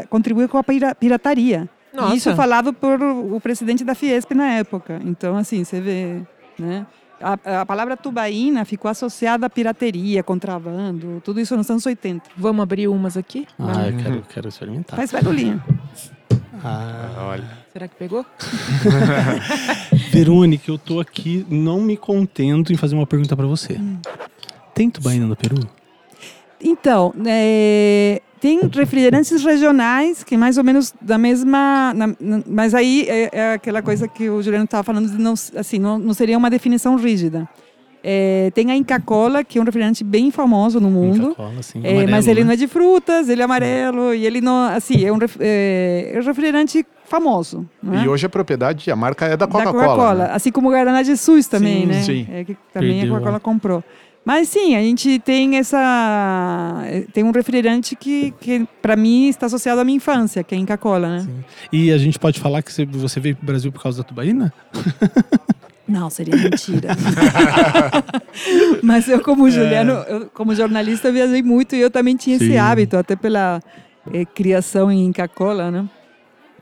contribui 0.10 0.48
com 0.48 0.58
a 0.58 0.64
pira- 0.64 0.96
pirataria. 0.96 1.68
Nossa. 1.94 2.14
E 2.14 2.18
Isso 2.18 2.34
falado 2.34 2.74
por 2.74 3.00
o 3.02 3.42
presidente 3.42 3.84
da 3.84 3.94
Fiesp 3.94 4.32
na 4.34 4.48
época. 4.54 5.02
Então, 5.06 5.36
assim, 5.36 5.66
você 5.66 5.82
vê, 5.82 6.22
né? 6.58 6.86
A, 7.24 7.62
a 7.62 7.66
palavra 7.66 7.96
tubaína 7.96 8.66
ficou 8.66 8.92
associada 8.92 9.46
à 9.46 9.50
pirateria, 9.50 10.22
contrabando, 10.22 11.22
tudo 11.24 11.40
isso 11.40 11.56
nos 11.56 11.70
anos 11.70 11.86
80. 11.86 12.30
Vamos 12.36 12.62
abrir 12.62 12.88
umas 12.90 13.16
aqui? 13.16 13.48
Ah, 13.58 13.88
eu 13.88 13.98
quero, 13.98 14.24
quero 14.34 14.50
experimentar. 14.50 14.98
Faz 14.98 15.12
barulhinho. 15.12 15.64
Ah, 16.64 17.28
Olha. 17.30 17.64
Será 17.72 17.88
que 17.88 17.96
pegou? 17.96 18.26
Verônica, 20.12 20.70
eu 20.70 20.78
tô 20.78 21.00
aqui 21.00 21.46
não 21.50 21.82
me 21.82 21.98
contento 21.98 22.72
em 22.72 22.78
fazer 22.78 22.96
uma 22.96 23.08
pergunta 23.08 23.36
pra 23.36 23.46
você. 23.46 23.80
Tem 24.74 24.90
tubaína 24.90 25.26
no 25.26 25.36
Peru? 25.36 25.58
Então, 26.62 27.14
é, 27.26 28.22
tem 28.44 28.60
refrigerantes 28.74 29.42
regionais 29.42 30.22
que 30.22 30.36
mais 30.36 30.58
ou 30.58 30.66
menos 30.66 30.94
da 31.00 31.18
mesma, 31.18 31.94
na, 31.96 32.08
na, 32.08 32.44
mas 32.46 32.76
aí 32.76 33.06
é, 33.08 33.30
é, 33.32 33.54
aquela 33.54 33.82
coisa 33.82 34.06
que 34.06 34.30
o 34.30 34.44
Juliano 34.44 34.66
estava 34.66 34.84
falando 34.84 35.10
de 35.10 35.18
não, 35.18 35.34
assim, 35.56 35.80
não, 35.80 35.98
não 35.98 36.14
seria 36.14 36.38
uma 36.38 36.50
definição 36.50 36.98
rígida. 36.98 37.48
É, 38.04 38.52
tem 38.54 38.70
a 38.70 38.76
Inca 38.76 39.00
Cola, 39.00 39.46
que 39.46 39.58
é 39.58 39.62
um 39.62 39.64
refrigerante 39.64 40.04
bem 40.04 40.30
famoso 40.30 40.82
no 40.82 40.90
mundo. 40.92 41.28
Inca 41.28 41.36
Cola, 41.36 41.64
sim. 41.64 41.80
É, 41.86 42.06
mas 42.06 42.28
ele 42.28 42.42
né? 42.42 42.48
não 42.48 42.52
é 42.52 42.58
de 42.58 42.68
frutas, 42.68 43.30
ele 43.30 43.42
é 43.42 43.46
amarelo 43.46 44.14
e 44.14 44.26
ele 44.26 44.42
não, 44.42 44.66
assim, 44.66 45.06
é 45.06 45.14
um, 45.14 45.18
é, 45.40 46.12
é 46.14 46.20
um 46.20 46.24
refrigerante 46.26 46.86
famoso. 47.06 47.66
É? 47.94 48.04
E 48.04 48.10
hoje 48.10 48.26
a 48.26 48.30
propriedade, 48.30 48.92
a 48.92 48.96
marca 48.98 49.26
é 49.26 49.38
da 49.38 49.48
Coca-Cola. 49.48 49.86
Coca 49.86 50.14
né? 50.16 50.30
Assim 50.34 50.52
como 50.52 50.68
o 50.68 50.72
Guaraná 50.72 51.02
Jesus 51.02 51.48
também, 51.48 51.84
sim, 51.84 51.86
né? 51.86 52.02
Sim. 52.02 52.28
É, 52.30 52.44
que 52.44 52.58
também 52.74 53.00
Perdeu, 53.00 53.16
a 53.16 53.20
Coca-Cola 53.20 53.40
comprou. 53.40 53.84
Mas 54.26 54.48
sim, 54.48 54.76
a 54.76 54.80
gente 54.80 55.20
tem 55.20 55.58
essa 55.58 56.82
tem 57.14 57.24
um 57.24 57.32
refrigerante 57.32 57.96
que, 57.96 58.32
que 58.40 58.66
para 58.82 58.96
mim 58.96 59.28
está 59.28 59.48
associado 59.48 59.82
à 59.82 59.84
minha 59.84 59.98
infância, 59.98 60.44
que 60.44 60.56
é 60.56 60.58
a 60.58 60.62
Inca 60.62 60.78
Cola, 60.78 61.18
né? 61.18 61.20
Sim. 61.22 61.44
E 61.72 61.92
a 61.92 61.98
gente 61.98 62.18
pode 62.18 62.40
falar 62.40 62.62
que 62.62 62.86
você 62.86 63.20
veio 63.20 63.36
para 63.36 63.44
o 63.44 63.46
Brasil 63.48 63.72
por 63.72 63.84
causa 63.84 63.98
da 64.02 64.04
tubaína? 64.08 64.54
Não, 65.86 66.10
seria 66.10 66.36
mentira. 66.38 66.96
Mas 68.82 69.08
eu, 69.10 69.22
como 69.22 69.50
Juliano, 69.52 69.92
eu, 70.08 70.30
como 70.34 70.56
jornalista, 70.56 71.12
viajei 71.12 71.44
muito 71.44 71.76
e 71.76 71.82
eu 71.82 71.92
também 71.92 72.16
tinha 72.16 72.38
Sim. 72.40 72.46
esse 72.46 72.58
hábito, 72.58 72.96
até 72.96 73.18
pela 73.18 73.62
eh, 74.14 74.24
criação 74.24 74.90
em 74.90 75.06
Inca 75.06 75.28
Cola, 75.28 75.70
né? 75.70 75.86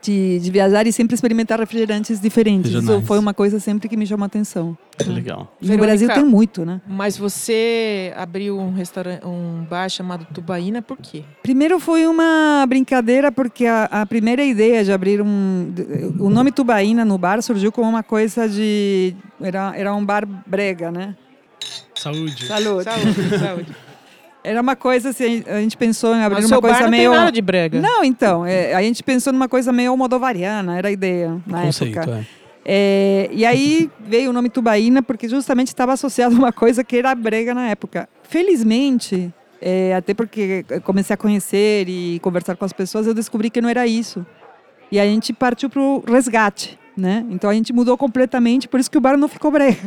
De, 0.02 0.40
de 0.40 0.50
viajar 0.50 0.86
e 0.86 0.92
sempre 0.92 1.14
experimentar 1.14 1.60
refrigerantes 1.60 2.20
diferentes. 2.20 2.72
Isso 2.72 3.00
foi 3.02 3.18
uma 3.18 3.32
coisa 3.32 3.60
sempre 3.60 3.88
que 3.88 3.96
me 3.96 4.06
chamou 4.06 4.24
a 4.24 4.26
atenção. 4.26 4.76
Legal. 5.06 5.56
E 5.60 5.68
no 5.68 5.78
Brasil 5.78 6.08
tem 6.08 6.24
muito, 6.24 6.66
né? 6.66 6.80
Mas 6.86 7.16
você 7.16 8.12
abriu 8.16 8.58
um 8.58 8.72
restaurante, 8.72 9.24
um 9.24 9.64
bar 9.64 9.88
chamado 9.88 10.26
Tubaína, 10.34 10.82
por 10.82 10.96
quê? 10.98 11.22
Primeiro 11.42 11.78
foi 11.78 12.06
uma 12.06 12.64
brincadeira 12.68 13.30
porque 13.30 13.64
a, 13.64 13.84
a 13.84 14.06
primeira 14.06 14.44
ideia 14.44 14.84
de 14.84 14.92
abrir 14.92 15.22
um, 15.22 15.72
o 16.18 16.28
nome 16.28 16.50
Tubaína 16.50 17.04
no 17.04 17.16
bar 17.16 17.40
surgiu 17.40 17.70
como 17.70 17.88
uma 17.88 18.02
coisa 18.02 18.48
de 18.48 19.14
era 19.40 19.72
era 19.76 19.94
um 19.94 20.04
bar 20.04 20.26
brega, 20.46 20.90
né? 20.90 21.14
Saúde. 21.94 22.46
Saúde. 22.46 22.84
Saúde. 22.84 23.38
saúde. 23.38 23.76
Era 24.44 24.60
uma 24.60 24.74
coisa 24.74 25.10
assim, 25.10 25.44
a 25.46 25.60
gente 25.60 25.76
pensou 25.76 26.14
em 26.14 26.22
abrir 26.22 26.42
Mas 26.42 26.50
uma 26.50 26.60
coisa 26.60 26.76
bar 26.76 26.82
não 26.84 26.90
meio. 26.90 27.10
Tem 27.10 27.18
nada 27.18 27.32
de 27.32 27.42
brega. 27.42 27.80
Não, 27.80 28.02
então. 28.02 28.44
É, 28.44 28.74
a 28.74 28.82
gente 28.82 29.02
pensou 29.02 29.32
numa 29.32 29.48
coisa 29.48 29.72
meio 29.72 29.90
almodovariana, 29.90 30.76
era 30.76 30.88
a 30.88 30.90
ideia 30.90 31.40
na 31.46 31.62
Conceito, 31.62 31.98
época. 31.98 32.26
É. 32.38 32.42
É, 32.64 33.28
e 33.32 33.44
aí 33.44 33.90
veio 34.00 34.30
o 34.30 34.32
nome 34.32 34.48
Tubaína 34.48 35.02
porque 35.02 35.28
justamente 35.28 35.68
estava 35.68 35.92
associado 35.92 36.34
a 36.34 36.38
uma 36.38 36.52
coisa 36.52 36.84
que 36.84 36.96
era 36.96 37.14
brega 37.14 37.54
na 37.54 37.68
época. 37.68 38.08
Felizmente, 38.22 39.32
é, 39.60 39.94
até 39.94 40.14
porque 40.14 40.64
comecei 40.84 41.14
a 41.14 41.16
conhecer 41.16 41.88
e 41.88 42.18
conversar 42.20 42.56
com 42.56 42.64
as 42.64 42.72
pessoas, 42.72 43.06
eu 43.06 43.14
descobri 43.14 43.50
que 43.50 43.60
não 43.60 43.68
era 43.68 43.86
isso. 43.86 44.24
E 44.90 45.00
a 45.00 45.04
gente 45.04 45.32
partiu 45.32 45.70
para 45.70 45.80
o 45.80 46.04
resgate 46.06 46.78
né? 46.96 47.24
Então 47.30 47.48
a 47.48 47.54
gente 47.54 47.72
mudou 47.72 47.96
completamente, 47.96 48.68
por 48.68 48.78
isso 48.78 48.90
que 48.90 48.98
o 48.98 49.00
bar 49.00 49.16
não 49.16 49.28
ficou 49.28 49.50
brega. 49.50 49.78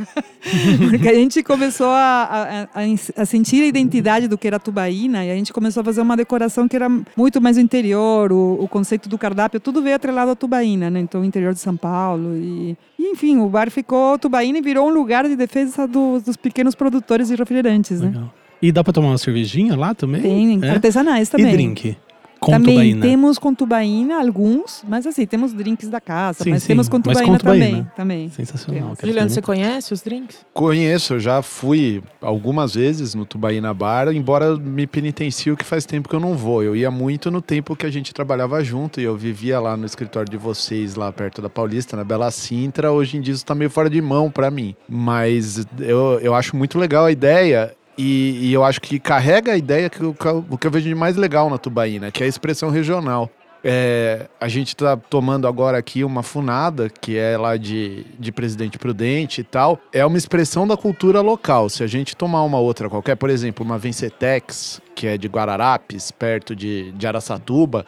Porque 0.90 1.08
a 1.08 1.14
gente 1.14 1.44
começou 1.44 1.88
a, 1.88 2.68
a, 2.74 3.22
a, 3.22 3.26
sentir 3.26 3.64
a 3.64 3.66
identidade 3.66 4.28
do 4.28 4.38
que 4.38 4.48
era 4.48 4.60
Tubaína 4.60 5.26
e 5.26 5.32
a 5.32 5.36
gente 5.36 5.54
começou 5.54 5.82
a 5.82 5.84
fazer 5.84 6.02
uma 6.02 6.18
decoração 6.18 6.68
que 6.68 6.76
era 6.76 6.90
muito 7.16 7.42
mais 7.42 7.58
o 7.58 7.60
interior, 7.60 8.32
o, 8.32 8.64
o 8.64 8.68
conceito 8.68 9.08
do 9.08 9.18
cardápio, 9.18 9.60
tudo 9.60 9.82
veio 9.82 9.96
atrelado 9.96 10.32
a 10.32 10.36
Tubaína, 10.36 10.90
né? 10.90 11.00
Então 11.00 11.22
o 11.22 11.26
interior 11.26 11.54
de 11.54 11.60
São 11.60 11.78
Paulo 11.78 12.36
e, 12.36 12.78
e 12.98 13.12
enfim, 13.12 13.38
o 13.38 13.48
bar 13.48 13.70
ficou 13.70 14.18
Tubaína 14.18 14.58
e 14.58 14.62
virou 14.62 14.88
um 14.88 14.94
lugar 14.94 15.28
de 15.28 15.36
defesa 15.36 15.88
do, 15.88 16.20
dos 16.20 16.36
pequenos 16.36 16.76
produtores 16.76 17.28
de 17.28 17.36
refrigerantes, 17.36 18.02
né? 18.02 18.08
Legal. 18.08 18.34
E 18.62 18.72
dá 18.72 18.84
para 18.84 18.94
tomar 18.94 19.10
uma 19.10 19.18
cervejinha 19.18 19.76
lá 19.76 19.94
também? 19.94 20.22
Tem, 20.22 20.60
é? 20.64 20.70
artesanais 20.70 21.30
também. 21.30 21.48
E 21.48 21.52
drink? 21.52 21.98
Com 22.46 22.52
também 22.52 22.76
tubaína. 22.76 23.02
temos 23.02 23.40
com 23.40 23.56
tubaína 23.56 24.20
alguns, 24.20 24.84
mas 24.88 25.08
assim, 25.08 25.26
temos 25.26 25.52
drinks 25.52 25.90
da 25.90 26.00
casa, 26.00 26.44
sim, 26.44 26.52
mas 26.52 26.62
sim. 26.62 26.68
temos 26.68 26.88
com 26.88 27.02
tubaína, 27.02 27.26
com 27.26 27.38
tubaína, 27.38 27.66
também. 27.66 27.88
também. 27.96 28.30
Sensacional. 28.30 28.96
Juliano, 29.04 29.30
você 29.30 29.42
conhece 29.42 29.94
os 29.94 30.02
drinks? 30.02 30.46
Conheço, 30.54 31.20
já 31.20 31.42
fui 31.42 32.04
algumas 32.22 32.76
vezes 32.76 33.16
no 33.16 33.26
Tubaína 33.26 33.74
Bar, 33.74 34.10
embora 34.10 34.56
me 34.58 34.86
penitencio 34.86 35.58
que 35.58 35.66
faz 35.66 35.86
tempo 35.86 36.08
que 36.08 36.16
eu 36.16 36.20
não 36.20 36.36
vou. 36.36 36.62
Eu 36.62 36.76
ia 36.76 36.92
muito 36.92 37.32
no 37.32 37.42
tempo 37.42 37.76
que 37.76 37.86
a 37.86 37.90
gente 37.90 38.14
trabalhava 38.14 38.64
junto 38.64 39.02
e 39.02 39.04
eu 39.04 39.18
vivia 39.18 39.60
lá 39.60 39.76
no 39.76 39.86
escritório 39.86 40.30
de 40.30 40.38
vocês, 40.38 40.96
lá 40.96 41.12
perto 41.12 41.42
da 41.42 41.50
Paulista, 41.50 41.98
na 41.98 42.04
Bela 42.04 42.30
Sintra. 42.30 42.92
Hoje 42.92 43.18
em 43.18 43.22
dia 43.22 43.34
isso 43.34 43.46
tá 43.46 43.56
meio 43.56 43.72
fora 43.72 43.90
de 43.90 44.02
mão 44.02 44.30
para 44.30 44.52
mim. 44.52 44.76
Mas 44.88 45.66
eu, 45.80 46.20
eu 46.22 46.36
acho 46.36 46.56
muito 46.56 46.78
legal 46.78 47.06
a 47.06 47.12
ideia 47.12 47.74
e, 47.98 48.50
e, 48.50 48.54
eu 48.54 48.64
acho 48.64 48.82
que 48.82 49.00
carrega 49.00 49.54
a 49.54 49.58
ideia 49.58 49.90
que, 49.90 50.04
o 50.04 50.14
que 50.58 50.68
eu 50.68 50.72
vejo 50.72 50.88
de 50.88 50.96
mais 50.96 51.16
legal 51.16 51.50
na 51.50 51.58
tubaína, 51.58 52.12
que 52.12 52.24
é 52.24 52.26
a 52.26 52.30
expressão 52.30 52.70
regional. 52.70 53.32
É, 53.68 54.28
a 54.40 54.48
gente 54.48 54.68
está 54.68 54.96
tomando 54.96 55.48
agora 55.48 55.76
aqui 55.80 56.04
uma 56.04 56.22
funada, 56.22 56.88
que 56.88 57.18
é 57.18 57.36
lá 57.36 57.58
de, 57.58 58.06
de 58.20 58.32
Presidente 58.32 58.78
Prudente 58.78 59.42
e 59.42 59.44
tal. 59.44 59.80
É 59.92 60.06
uma 60.06 60.20
expressão 60.20 60.68
da 60.68 60.78
cultura 60.78 61.20
local. 61.20 61.68
Se 61.68 61.84
a 61.84 61.88
gente 61.88 62.16
tomar 62.16 62.44
uma 62.44 62.60
outra 62.60 62.88
qualquer, 62.88 63.16
por 63.16 63.28
exemplo, 63.28 63.66
uma 63.66 63.80
Vencetex, 63.80 64.80
que 64.94 65.08
é 65.08 65.18
de 65.18 65.28
Guararapes, 65.28 66.12
perto 66.12 66.56
de, 66.56 66.92
de 66.92 67.08
Araçatuba, 67.08 67.88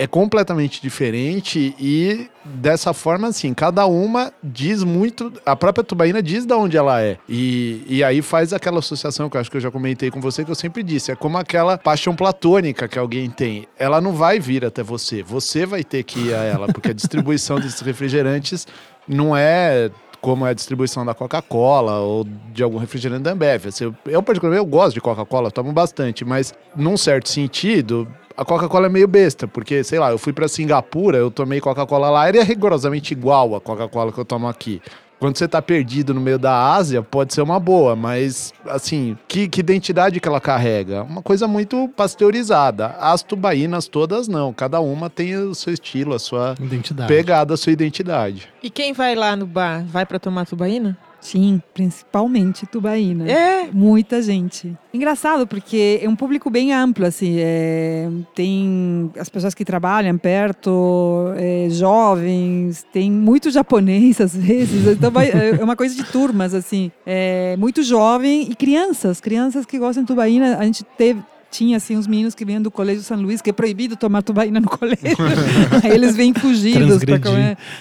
é 0.00 0.06
completamente 0.06 0.80
diferente 0.80 1.74
e 1.78 2.26
dessa 2.42 2.94
forma, 2.94 3.28
assim, 3.28 3.52
cada 3.52 3.84
uma 3.84 4.32
diz 4.42 4.82
muito. 4.82 5.30
A 5.44 5.54
própria 5.54 5.84
tubaína 5.84 6.22
diz 6.22 6.46
de 6.46 6.54
onde 6.54 6.74
ela 6.78 7.02
é. 7.02 7.18
E, 7.28 7.84
e 7.86 8.02
aí 8.02 8.22
faz 8.22 8.54
aquela 8.54 8.78
associação 8.78 9.28
que 9.28 9.36
eu 9.36 9.40
acho 9.42 9.50
que 9.50 9.58
eu 9.58 9.60
já 9.60 9.70
comentei 9.70 10.10
com 10.10 10.18
você, 10.18 10.42
que 10.42 10.50
eu 10.50 10.54
sempre 10.54 10.82
disse. 10.82 11.12
É 11.12 11.14
como 11.14 11.36
aquela 11.36 11.76
paixão 11.76 12.16
platônica 12.16 12.88
que 12.88 12.98
alguém 12.98 13.28
tem. 13.28 13.68
Ela 13.78 14.00
não 14.00 14.12
vai 14.12 14.40
vir 14.40 14.64
até 14.64 14.82
você. 14.82 15.22
Você 15.22 15.66
vai 15.66 15.84
ter 15.84 16.02
que 16.02 16.28
ir 16.28 16.34
a 16.34 16.44
ela, 16.44 16.66
porque 16.68 16.92
a 16.92 16.94
distribuição 16.94 17.56
desses 17.60 17.82
refrigerantes 17.82 18.66
não 19.06 19.36
é 19.36 19.90
como 20.20 20.46
é 20.46 20.50
a 20.50 20.54
distribuição 20.54 21.04
da 21.04 21.14
Coca-Cola 21.14 22.00
ou 22.00 22.24
de 22.52 22.62
algum 22.62 22.78
refrigerante 22.78 23.22
da 23.22 23.32
Ambev. 23.32 23.68
Assim, 23.68 23.94
eu, 24.06 24.22
particularmente, 24.22 24.64
eu 24.64 24.70
gosto 24.70 24.94
de 24.94 25.00
Coca-Cola, 25.00 25.50
tomo 25.50 25.72
bastante, 25.72 26.24
mas 26.24 26.54
num 26.76 26.96
certo 26.96 27.28
sentido, 27.28 28.06
a 28.36 28.44
Coca-Cola 28.44 28.86
é 28.86 28.88
meio 28.88 29.08
besta, 29.08 29.48
porque, 29.48 29.82
sei 29.82 29.98
lá, 29.98 30.10
eu 30.10 30.18
fui 30.18 30.32
para 30.32 30.48
Singapura, 30.48 31.18
eu 31.18 31.30
tomei 31.30 31.60
Coca-Cola 31.60 32.10
lá, 32.10 32.28
é 32.28 32.42
rigorosamente 32.42 33.12
igual 33.12 33.54
à 33.54 33.60
Coca-Cola 33.60 34.12
que 34.12 34.18
eu 34.18 34.24
tomo 34.24 34.48
aqui. 34.48 34.80
Quando 35.20 35.36
você 35.36 35.46
tá 35.46 35.60
perdido 35.60 36.14
no 36.14 36.20
meio 36.20 36.38
da 36.38 36.72
Ásia, 36.72 37.02
pode 37.02 37.34
ser 37.34 37.42
uma 37.42 37.60
boa, 37.60 37.94
mas, 37.94 38.54
assim, 38.66 39.18
que, 39.28 39.48
que 39.48 39.60
identidade 39.60 40.18
que 40.18 40.26
ela 40.26 40.40
carrega? 40.40 41.02
Uma 41.02 41.20
coisa 41.20 41.46
muito 41.46 41.88
pasteurizada. 41.94 42.96
As 42.98 43.22
tubaínas 43.22 43.86
todas 43.86 44.26
não, 44.26 44.50
cada 44.50 44.80
uma 44.80 45.10
tem 45.10 45.36
o 45.36 45.54
seu 45.54 45.74
estilo, 45.74 46.14
a 46.14 46.18
sua 46.18 46.54
identidade. 46.58 47.06
pegada, 47.06 47.52
a 47.52 47.56
sua 47.58 47.70
identidade. 47.70 48.48
E 48.62 48.70
quem 48.70 48.94
vai 48.94 49.14
lá 49.14 49.36
no 49.36 49.46
bar, 49.46 49.84
vai 49.84 50.06
para 50.06 50.18
tomar 50.18 50.46
tubaína? 50.46 50.96
Sim, 51.20 51.60
principalmente 51.74 52.66
tubaína. 52.66 53.30
É? 53.30 53.68
Muita 53.72 54.22
gente. 54.22 54.76
Engraçado, 54.92 55.46
porque 55.46 56.00
é 56.02 56.08
um 56.08 56.16
público 56.16 56.48
bem 56.48 56.72
amplo, 56.72 57.04
assim. 57.04 57.36
É, 57.38 58.08
tem 58.34 59.10
as 59.18 59.28
pessoas 59.28 59.54
que 59.54 59.64
trabalham 59.64 60.16
perto, 60.16 61.32
é, 61.36 61.68
jovens, 61.70 62.84
tem 62.92 63.10
muito 63.10 63.50
japonês 63.50 64.20
às 64.20 64.34
vezes. 64.34 64.86
Então 64.86 65.10
vai, 65.10 65.30
é 65.30 65.62
uma 65.62 65.76
coisa 65.76 65.94
de 65.94 66.04
turmas, 66.04 66.54
assim. 66.54 66.90
É, 67.04 67.54
muito 67.58 67.82
jovem 67.82 68.50
e 68.50 68.54
crianças, 68.54 69.20
crianças 69.20 69.66
que 69.66 69.78
gostam 69.78 70.02
de 70.02 70.08
tubaína. 70.08 70.56
A 70.56 70.64
gente 70.64 70.82
teve, 70.96 71.22
tinha 71.50 71.76
assim 71.76 71.96
uns 71.96 72.06
meninos 72.06 72.34
que 72.34 72.44
vêm 72.44 72.60
do 72.60 72.70
Colégio 72.70 73.02
São 73.02 73.20
Luís, 73.20 73.42
que 73.42 73.50
é 73.50 73.52
proibido 73.52 73.94
tomar 73.94 74.22
tubaína 74.22 74.58
no 74.58 74.68
colégio. 74.68 75.16
Aí 75.84 75.92
eles 75.92 76.16
vêm 76.16 76.32
fugidos 76.32 77.04
para 77.04 77.18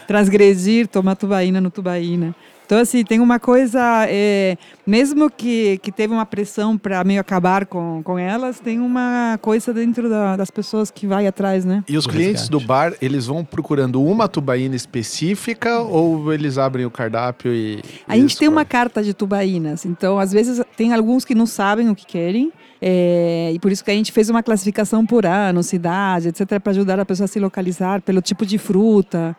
transgredir, 0.08 0.88
tomar 0.88 1.15
tubaína 1.15 1.62
no 1.62 1.72
tubaína. 1.72 2.36
Então, 2.69 2.77
assim, 2.77 3.03
tem 3.03 3.19
uma 3.19 3.39
coisa, 3.39 4.05
é, 4.07 4.55
mesmo 4.85 5.27
que, 5.27 5.79
que 5.79 5.91
teve 5.91 6.13
uma 6.13 6.23
pressão 6.23 6.77
para 6.77 7.03
meio 7.03 7.19
acabar 7.19 7.65
com, 7.65 8.03
com 8.03 8.19
elas, 8.19 8.59
tem 8.59 8.79
uma 8.79 9.39
coisa 9.41 9.73
dentro 9.73 10.07
da, 10.07 10.38
das 10.38 10.51
pessoas 10.51 10.91
que 10.91 11.07
vai 11.07 11.25
atrás, 11.25 11.65
né? 11.65 11.83
E 11.89 11.97
os 11.97 12.05
o 12.05 12.09
clientes 12.09 12.41
resgate. 12.41 12.51
do 12.51 12.59
bar, 12.59 12.93
eles 13.01 13.25
vão 13.25 13.43
procurando 13.43 13.99
uma 14.03 14.27
tubaína 14.27 14.75
específica 14.75 15.79
ou 15.79 16.31
eles 16.31 16.59
abrem 16.59 16.85
o 16.85 16.91
cardápio 16.91 17.51
e. 17.51 17.81
A 18.07 18.15
gente 18.15 18.38
tem 18.38 18.47
uma 18.47 18.63
carta 18.63 19.01
de 19.01 19.15
tubaínas, 19.15 19.83
então 19.83 20.19
às 20.19 20.31
vezes 20.31 20.61
tem 20.77 20.93
alguns 20.93 21.25
que 21.25 21.33
não 21.33 21.47
sabem 21.47 21.89
o 21.89 21.95
que 21.95 22.05
querem. 22.05 22.53
É, 22.79 23.51
e 23.51 23.57
por 23.57 23.71
isso 23.71 23.83
que 23.83 23.89
a 23.89 23.95
gente 23.95 24.11
fez 24.11 24.29
uma 24.29 24.43
classificação 24.43 25.07
por 25.07 25.25
ano, 25.25 25.63
cidade, 25.63 26.27
etc., 26.27 26.59
para 26.59 26.71
ajudar 26.71 26.99
a 26.99 27.05
pessoa 27.05 27.25
a 27.25 27.27
se 27.27 27.39
localizar 27.39 27.99
pelo 28.03 28.21
tipo 28.21 28.45
de 28.45 28.59
fruta. 28.59 29.35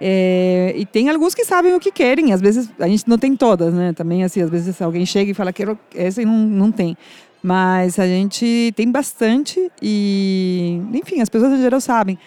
É, 0.00 0.72
e 0.76 0.86
tem 0.86 1.08
alguns 1.08 1.34
que 1.34 1.44
sabem 1.44 1.74
o 1.74 1.80
que 1.80 1.90
querem, 1.90 2.32
às 2.32 2.40
vezes 2.40 2.70
a 2.78 2.86
gente 2.86 3.08
não 3.08 3.18
tem 3.18 3.34
todas, 3.34 3.74
né? 3.74 3.92
Também 3.92 4.22
assim, 4.22 4.40
às 4.40 4.50
vezes 4.50 4.80
alguém 4.80 5.04
chega 5.04 5.30
e 5.30 5.34
fala 5.34 5.52
quero 5.52 5.78
essa 5.94 6.22
e 6.22 6.24
não, 6.24 6.38
não 6.38 6.72
tem. 6.72 6.96
Mas 7.42 7.98
a 7.98 8.06
gente 8.06 8.72
tem 8.76 8.90
bastante 8.90 9.70
e, 9.80 10.80
enfim, 10.92 11.20
as 11.20 11.28
pessoas 11.28 11.52
em 11.52 11.62
geral 11.62 11.80
sabem. 11.80 12.18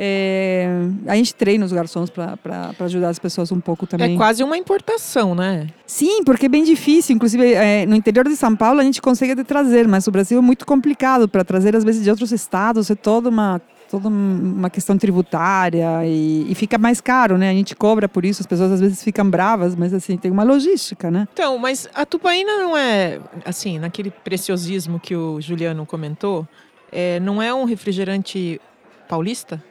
É, 0.00 0.68
a 1.08 1.16
gente 1.16 1.34
treina 1.34 1.64
os 1.64 1.72
garçons 1.72 2.08
para 2.08 2.72
ajudar 2.78 3.08
as 3.08 3.18
pessoas 3.18 3.50
um 3.50 3.58
pouco 3.58 3.84
também. 3.84 4.14
É 4.14 4.16
quase 4.16 4.44
uma 4.44 4.56
importação, 4.56 5.34
né? 5.34 5.66
Sim, 5.86 6.22
porque 6.22 6.46
é 6.46 6.48
bem 6.48 6.62
difícil. 6.62 7.16
Inclusive, 7.16 7.52
é, 7.52 7.84
no 7.84 7.96
interior 7.96 8.28
de 8.28 8.36
São 8.36 8.54
Paulo 8.54 8.78
a 8.78 8.84
gente 8.84 9.02
consegue 9.02 9.42
trazer, 9.42 9.88
mas 9.88 10.06
o 10.06 10.12
Brasil 10.12 10.38
é 10.38 10.40
muito 10.40 10.64
complicado 10.64 11.28
para 11.28 11.42
trazer, 11.42 11.74
às 11.74 11.82
vezes, 11.82 12.04
de 12.04 12.10
outros 12.10 12.30
estados. 12.30 12.88
É 12.90 12.94
toda 12.94 13.28
uma 13.28 13.60
toda 13.88 14.08
uma 14.08 14.68
questão 14.68 14.96
tributária 14.98 16.04
e, 16.04 16.50
e, 16.50 16.54
fica 16.54 16.76
mais 16.78 17.00
caro, 17.00 17.38
né? 17.38 17.50
A 17.50 17.54
gente 17.54 17.74
cobra 17.74 18.08
por 18.08 18.24
isso, 18.24 18.42
as 18.42 18.46
pessoas 18.46 18.72
às 18.72 18.80
vezes 18.80 19.02
ficam 19.02 19.28
bravas, 19.28 19.74
mas 19.74 19.94
assim, 19.94 20.16
tem 20.16 20.30
uma 20.30 20.42
logística, 20.42 21.10
né? 21.10 21.26
Então, 21.32 21.58
mas 21.58 21.88
a 21.94 22.04
tupaína 22.04 22.58
não 22.58 22.76
é, 22.76 23.18
assim, 23.44 23.78
naquele 23.78 24.10
preciosismo 24.10 25.00
que 25.00 25.16
o 25.16 25.40
Juliano 25.40 25.86
comentou, 25.86 26.46
é, 26.92 27.18
não 27.20 27.40
é 27.42 27.52
um 27.52 27.64
refrigerante 27.64 28.60
paulista? 29.08 29.62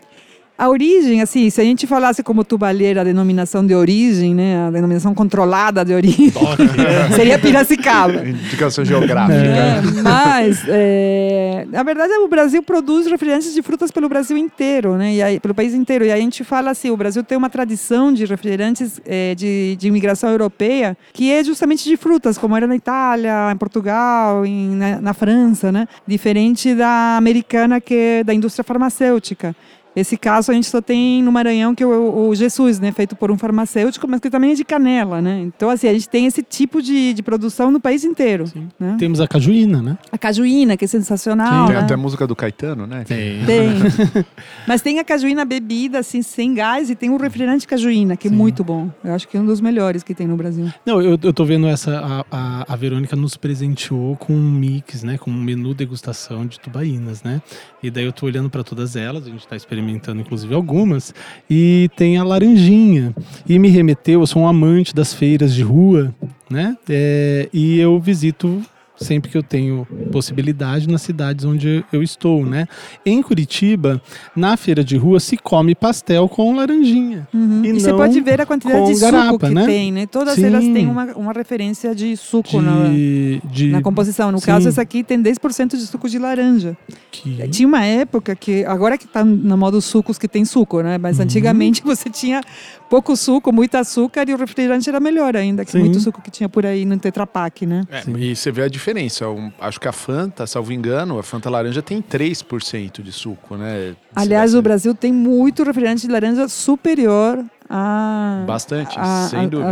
A 0.57 0.67
origem, 0.69 1.21
assim, 1.21 1.51
se 1.51 1.61
a 1.61 1.63
gente 1.63 1.85
falasse 1.85 2.23
como 2.23 2.43
tubalheira 2.43 3.01
a 3.01 3.03
denominação 3.03 3.63
de 3.63 3.75
origem, 3.75 4.33
né, 4.33 4.67
a 4.67 4.71
denominação 4.71 5.13
controlada 5.13 5.85
de 5.85 5.93
origem, 5.93 6.33
seria 7.15 7.37
Piracicaba. 7.37 8.25
Indicação 8.27 8.83
geográfica. 8.83 9.37
É, 9.37 9.81
mas, 10.01 10.63
é, 10.67 11.67
na 11.69 11.83
verdade, 11.83 12.11
o 12.13 12.27
Brasil 12.27 12.63
produz 12.63 13.05
refrigerantes 13.05 13.53
de 13.53 13.61
frutas 13.61 13.91
pelo 13.91 14.09
Brasil 14.09 14.35
inteiro, 14.35 14.95
né, 14.95 15.13
e 15.13 15.21
aí, 15.21 15.39
pelo 15.39 15.53
país 15.53 15.75
inteiro. 15.75 16.03
E 16.03 16.11
aí 16.11 16.19
a 16.19 16.23
gente 16.23 16.43
fala 16.43 16.71
assim, 16.71 16.89
o 16.89 16.97
Brasil 16.97 17.23
tem 17.23 17.37
uma 17.37 17.51
tradição 17.51 18.11
de 18.11 18.25
refrigerantes 18.25 18.99
é, 19.05 19.35
de, 19.35 19.75
de 19.75 19.87
imigração 19.87 20.31
europeia 20.31 20.97
que 21.13 21.31
é 21.31 21.43
justamente 21.43 21.87
de 21.87 21.95
frutas, 21.95 22.35
como 22.35 22.57
era 22.57 22.65
na 22.65 22.75
Itália, 22.75 23.51
em 23.51 23.57
Portugal, 23.57 24.43
em, 24.43 24.71
na, 24.71 25.01
na 25.01 25.13
França, 25.13 25.71
né, 25.71 25.87
diferente 26.07 26.73
da 26.73 27.15
americana 27.15 27.79
que 27.79 27.93
é 27.93 28.23
da 28.23 28.33
indústria 28.33 28.63
farmacêutica. 28.63 29.55
Esse 29.97 30.15
caso 30.15 30.51
a 30.51 30.53
gente 30.53 30.67
só 30.67 30.79
tem 30.79 31.23
no 31.23 31.31
Maranhão, 31.31 31.73
que 31.73 31.81
é 31.81 31.85
o, 31.87 32.29
o 32.29 32.35
Jesus, 32.35 32.79
né? 32.79 32.91
Feito 32.91 33.15
por 33.15 33.31
um 33.31 33.37
farmacêutico, 33.37 34.07
mas 34.07 34.19
que 34.19 34.29
também 34.29 34.51
é 34.51 34.53
de 34.53 34.63
canela, 34.63 35.19
né? 35.23 35.41
Então, 35.41 35.71
assim, 35.71 35.87
a 35.87 35.93
gente 35.93 36.07
tem 36.07 36.27
esse 36.27 36.43
tipo 36.43 36.83
de, 36.83 37.15
de 37.15 37.23
produção 37.23 37.71
no 37.71 37.79
país 37.79 38.03
inteiro. 38.03 38.45
Né? 38.79 38.95
Temos 38.99 39.19
a 39.19 39.27
cajuína, 39.27 39.81
né? 39.81 39.97
A 40.11 40.17
cajuína, 40.19 40.77
que 40.77 40.85
é 40.85 40.87
sensacional. 40.87 41.65
Sim, 41.65 41.71
tem 41.71 41.75
né? 41.77 41.81
até 41.81 41.95
a 41.95 41.97
música 41.97 42.27
do 42.27 42.35
Caetano, 42.35 42.85
né? 42.85 43.05
Tem. 43.05 43.43
Tem. 43.43 43.69
mas 44.67 44.83
tem 44.83 44.99
a 44.99 45.03
cajuína 45.03 45.43
bebida, 45.43 45.97
assim, 45.97 46.21
sem 46.21 46.53
gás, 46.53 46.91
e 46.91 46.95
tem 46.95 47.09
o 47.09 47.17
refrigerante 47.17 47.67
cajuína, 47.67 48.15
que 48.15 48.27
é 48.27 48.31
muito 48.31 48.63
bom. 48.63 48.91
Eu 49.03 49.15
acho 49.15 49.27
que 49.27 49.35
é 49.35 49.39
um 49.39 49.47
dos 49.47 49.59
melhores 49.59 50.03
que 50.03 50.13
tem 50.13 50.27
no 50.27 50.37
Brasil. 50.37 50.71
Não, 50.85 51.01
eu, 51.01 51.17
eu 51.19 51.33
tô 51.33 51.43
vendo 51.43 51.65
essa. 51.65 51.97
A, 51.97 52.25
a, 52.29 52.73
a 52.73 52.75
Verônica 52.75 53.15
nos 53.15 53.35
presenteou 53.35 54.15
com 54.15 54.33
um 54.33 54.51
mix, 54.51 55.01
né? 55.01 55.17
Com 55.17 55.31
um 55.31 55.41
menu 55.41 55.73
degustação 55.73 56.45
de 56.45 56.59
tubaínas, 56.59 57.23
né? 57.23 57.41
E 57.81 57.89
daí 57.89 58.05
eu 58.05 58.13
tô 58.13 58.27
olhando 58.27 58.47
para 58.47 58.63
todas 58.63 58.95
elas, 58.95 59.25
a 59.25 59.29
gente 59.31 59.47
tá 59.47 59.55
experimentando 59.55 59.86
experimentando 59.87 60.21
inclusive 60.21 60.53
algumas, 60.53 61.13
e 61.49 61.89
tem 61.95 62.17
a 62.17 62.23
laranjinha. 62.23 63.13
E 63.47 63.57
me 63.57 63.69
remeteu, 63.69 64.21
eu 64.21 64.27
sou 64.27 64.43
um 64.43 64.47
amante 64.47 64.93
das 64.93 65.13
feiras 65.13 65.53
de 65.53 65.63
rua, 65.63 66.13
né? 66.49 66.77
É, 66.89 67.49
e 67.53 67.79
eu 67.79 67.99
visito 67.99 68.61
sempre 68.97 69.29
que 69.31 69.37
eu 69.37 69.43
tenho 69.43 69.87
possibilidade 70.11 70.87
nas 70.87 71.01
cidades 71.01 71.45
onde 71.45 71.83
eu 71.93 72.01
estou, 72.03 72.45
né? 72.45 72.67
Em 73.05 73.21
Curitiba, 73.21 74.01
na 74.35 74.57
feira 74.57 74.83
de 74.83 74.97
rua 74.97 75.19
se 75.19 75.37
come 75.37 75.75
pastel 75.75 76.27
com 76.27 76.55
laranjinha. 76.55 77.27
Uhum. 77.33 77.63
E, 77.63 77.69
e 77.69 77.79
você 77.79 77.93
pode 77.93 78.19
ver 78.21 78.41
a 78.41 78.45
quantidade 78.45 78.93
de 78.93 78.99
garapa, 78.99 79.31
suco 79.33 79.47
que 79.47 79.53
né? 79.53 79.65
tem, 79.65 79.91
né? 79.91 80.05
Todas 80.07 80.35
Sim. 80.35 80.45
elas 80.45 80.63
têm 80.63 80.89
uma, 80.89 81.05
uma 81.15 81.31
referência 81.33 81.93
de 81.93 82.17
suco 82.17 82.59
De, 82.59 83.41
na, 83.43 83.51
de, 83.51 83.67
na 83.69 83.81
composição. 83.81 84.31
No 84.31 84.39
sim. 84.39 84.45
caso, 84.47 84.67
essa 84.67 84.81
aqui 84.81 85.03
tem 85.03 85.21
10% 85.21 85.71
de 85.71 85.85
suco 85.85 86.09
de 86.09 86.17
laranja. 86.17 86.75
que- 87.11 87.47
Tinha 87.49 87.67
uma 87.67 87.85
época 87.85 88.35
que, 88.35 88.65
agora 88.65 88.97
que 88.97 89.05
está 89.05 89.23
na 89.23 89.55
moda 89.55 89.77
os 89.77 89.85
sucos 89.85 90.17
que 90.17 90.27
tem 90.27 90.43
suco, 90.43 90.81
né? 90.81 90.95
Uhum. 90.95 91.01
Mas 91.01 91.19
antigamente 91.19 91.81
você 91.85 92.09
tinha 92.09 92.41
pouco 92.89 93.15
suco, 93.15 93.53
muito 93.53 93.75
açúcar 93.75 94.27
e 94.29 94.33
o 94.33 94.37
refrigerante 94.37 94.89
era 94.89 94.99
melhor 94.99 95.35
ainda 95.35 95.63
que 95.63 95.71
Sim. 95.71 95.79
muito 95.79 95.99
suco 95.99 96.21
que 96.21 96.31
tinha 96.31 96.49
por 96.49 96.65
aí 96.65 96.85
no 96.85 96.97
Tetra 96.97 97.27
Pak, 97.27 97.65
né? 97.65 97.83
É, 97.91 98.03
e 98.17 98.35
você 98.35 98.51
vê 98.51 98.63
a 98.63 98.67
diferença. 98.67 98.86
Um- 99.35 99.51
acho 99.59 99.79
que 99.79 99.87
a 99.87 99.91
Fanta, 99.91 100.47
salvo 100.47 100.71
engano, 100.71 101.19
a 101.19 101.23
Fanta 101.23 101.49
laranja 101.49 101.81
tem 101.81 102.01
3% 102.01 103.01
de 103.03 103.11
suco, 103.11 103.55
né? 103.57 103.95
Aliás, 104.15 104.55
o 104.55 104.61
Brasil 104.61 104.95
tem 104.95 105.11
muito 105.11 105.63
refrigerante 105.63 106.07
de 106.07 106.11
laranja 106.13 106.47
superior 106.47 107.43
a 107.69 108.43
Bastante, 108.47 108.97
a- 108.97 109.27
sem 109.29 109.39
a- 109.39 109.47
dúvida. 109.47 109.71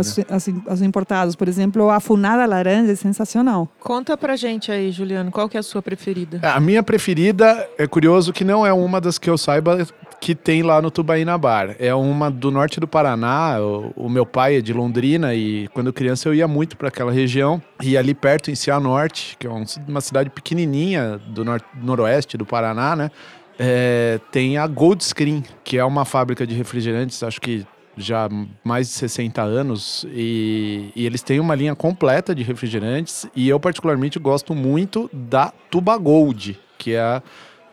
aos 0.68 0.82
importados. 0.82 1.34
Por 1.34 1.48
exemplo, 1.48 1.88
a 1.88 1.98
funada 1.98 2.44
laranja 2.44 2.92
é 2.92 2.94
sensacional. 2.94 3.66
Conta 3.80 4.16
pra 4.18 4.36
gente 4.36 4.70
aí, 4.70 4.92
Juliano, 4.92 5.30
qual 5.30 5.48
que 5.48 5.56
é 5.56 5.60
a 5.60 5.62
sua 5.62 5.80
preferida? 5.80 6.38
A 6.42 6.60
minha 6.60 6.82
preferida, 6.82 7.66
é 7.78 7.86
curioso 7.86 8.34
que 8.34 8.44
não 8.44 8.66
é 8.66 8.72
uma 8.72 9.00
das 9.00 9.16
que 9.18 9.30
eu 9.30 9.38
saiba 9.38 9.86
que 10.20 10.34
tem 10.34 10.62
lá 10.62 10.80
no 10.82 10.90
Tubaína 10.90 11.36
Bar. 11.38 11.76
É 11.78 11.94
uma 11.94 12.30
do 12.30 12.50
norte 12.50 12.80
do 12.80 12.88
Paraná. 12.88 13.58
O, 13.60 13.92
o 13.96 14.08
meu 14.08 14.26
pai 14.26 14.56
é 14.56 14.60
de 14.60 14.72
Londrina 14.72 15.34
e 15.34 15.68
quando 15.68 15.92
criança 15.92 16.28
eu 16.28 16.34
ia 16.34 16.48
muito 16.48 16.76
para 16.76 16.88
aquela 16.88 17.12
região. 17.12 17.62
E 17.82 17.96
ali 17.96 18.14
perto, 18.14 18.50
em 18.50 18.54
Cianorte, 18.54 19.36
que 19.38 19.46
é 19.46 19.50
um- 19.50 19.64
uma 19.86 20.00
cidade 20.00 20.30
pequenininha 20.30 21.20
do 21.28 21.44
nor 21.44 21.60
noroeste 21.80 22.36
do 22.36 22.44
Paraná, 22.46 22.96
né? 22.96 23.10
É, 23.58 24.20
tem 24.30 24.58
a 24.58 24.66
Gold 24.66 25.02
Screen, 25.04 25.42
que 25.64 25.78
é 25.78 25.84
uma 25.84 26.04
fábrica 26.04 26.46
de 26.46 26.54
refrigerantes, 26.54 27.22
acho 27.22 27.40
que 27.40 27.64
já 27.96 28.28
mais 28.62 28.88
de 28.88 28.92
60 28.94 29.40
anos 29.42 30.04
e, 30.12 30.90
e 30.94 31.06
eles 31.06 31.22
têm 31.22 31.40
uma 31.40 31.54
linha 31.54 31.74
completa 31.74 32.34
de 32.34 32.42
refrigerantes 32.42 33.26
e 33.34 33.48
eu 33.48 33.58
particularmente 33.58 34.18
gosto 34.18 34.54
muito 34.54 35.08
da 35.10 35.50
Tuba 35.70 35.96
Gold, 35.96 36.58
que 36.76 36.92
é 36.92 37.00
a, 37.00 37.22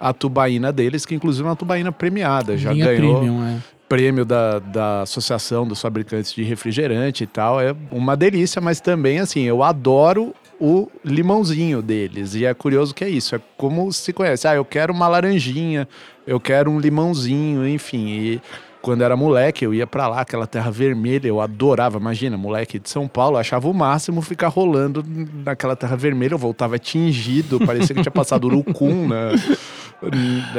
a 0.03 0.11
tubaína 0.11 0.69
deles, 0.73 1.05
que 1.05 1.15
inclusive 1.15 1.47
é 1.47 1.49
uma 1.49 1.55
tubaína 1.55 1.89
premiada, 1.89 2.57
já 2.57 2.73
linha 2.73 2.87
ganhou 2.87 3.19
premium, 3.19 3.47
é. 3.47 3.57
prêmio 3.87 4.25
da, 4.25 4.59
da 4.59 5.01
Associação 5.03 5.65
dos 5.65 5.79
Fabricantes 5.81 6.33
de 6.33 6.43
Refrigerante 6.43 7.23
e 7.23 7.27
tal. 7.27 7.61
É 7.61 7.73
uma 7.89 8.17
delícia, 8.17 8.61
mas 8.61 8.81
também, 8.81 9.19
assim, 9.19 9.43
eu 9.43 9.63
adoro 9.63 10.35
o 10.59 10.89
limãozinho 11.05 11.81
deles. 11.81 12.35
E 12.35 12.43
é 12.43 12.53
curioso 12.53 12.93
que 12.93 13.05
é 13.05 13.09
isso, 13.09 13.33
é 13.33 13.39
como 13.55 13.93
se 13.93 14.11
conhece. 14.11 14.45
Ah, 14.45 14.55
eu 14.55 14.65
quero 14.65 14.91
uma 14.91 15.07
laranjinha, 15.07 15.87
eu 16.27 16.37
quero 16.37 16.69
um 16.69 16.81
limãozinho, 16.81 17.65
enfim. 17.65 18.07
E 18.07 18.41
quando 18.83 19.01
era 19.01 19.15
moleque, 19.15 19.63
eu 19.65 19.73
ia 19.73 19.87
pra 19.87 20.07
lá, 20.09 20.19
aquela 20.19 20.45
terra 20.45 20.69
vermelha, 20.69 21.25
eu 21.27 21.39
adorava. 21.39 21.97
Imagina, 21.97 22.37
moleque 22.37 22.77
de 22.77 22.89
São 22.89 23.07
Paulo, 23.07 23.37
eu 23.37 23.39
achava 23.39 23.67
o 23.69 23.73
máximo 23.73 24.21
ficar 24.21 24.49
rolando 24.49 25.03
naquela 25.45 25.73
terra 25.75 25.95
vermelha. 25.95 26.33
Eu 26.33 26.37
voltava 26.37 26.77
tingido, 26.77 27.59
parecia 27.65 27.95
que 27.95 28.01
tinha 28.01 28.11
passado 28.11 28.43
urucum, 28.45 29.07
né? 29.07 29.31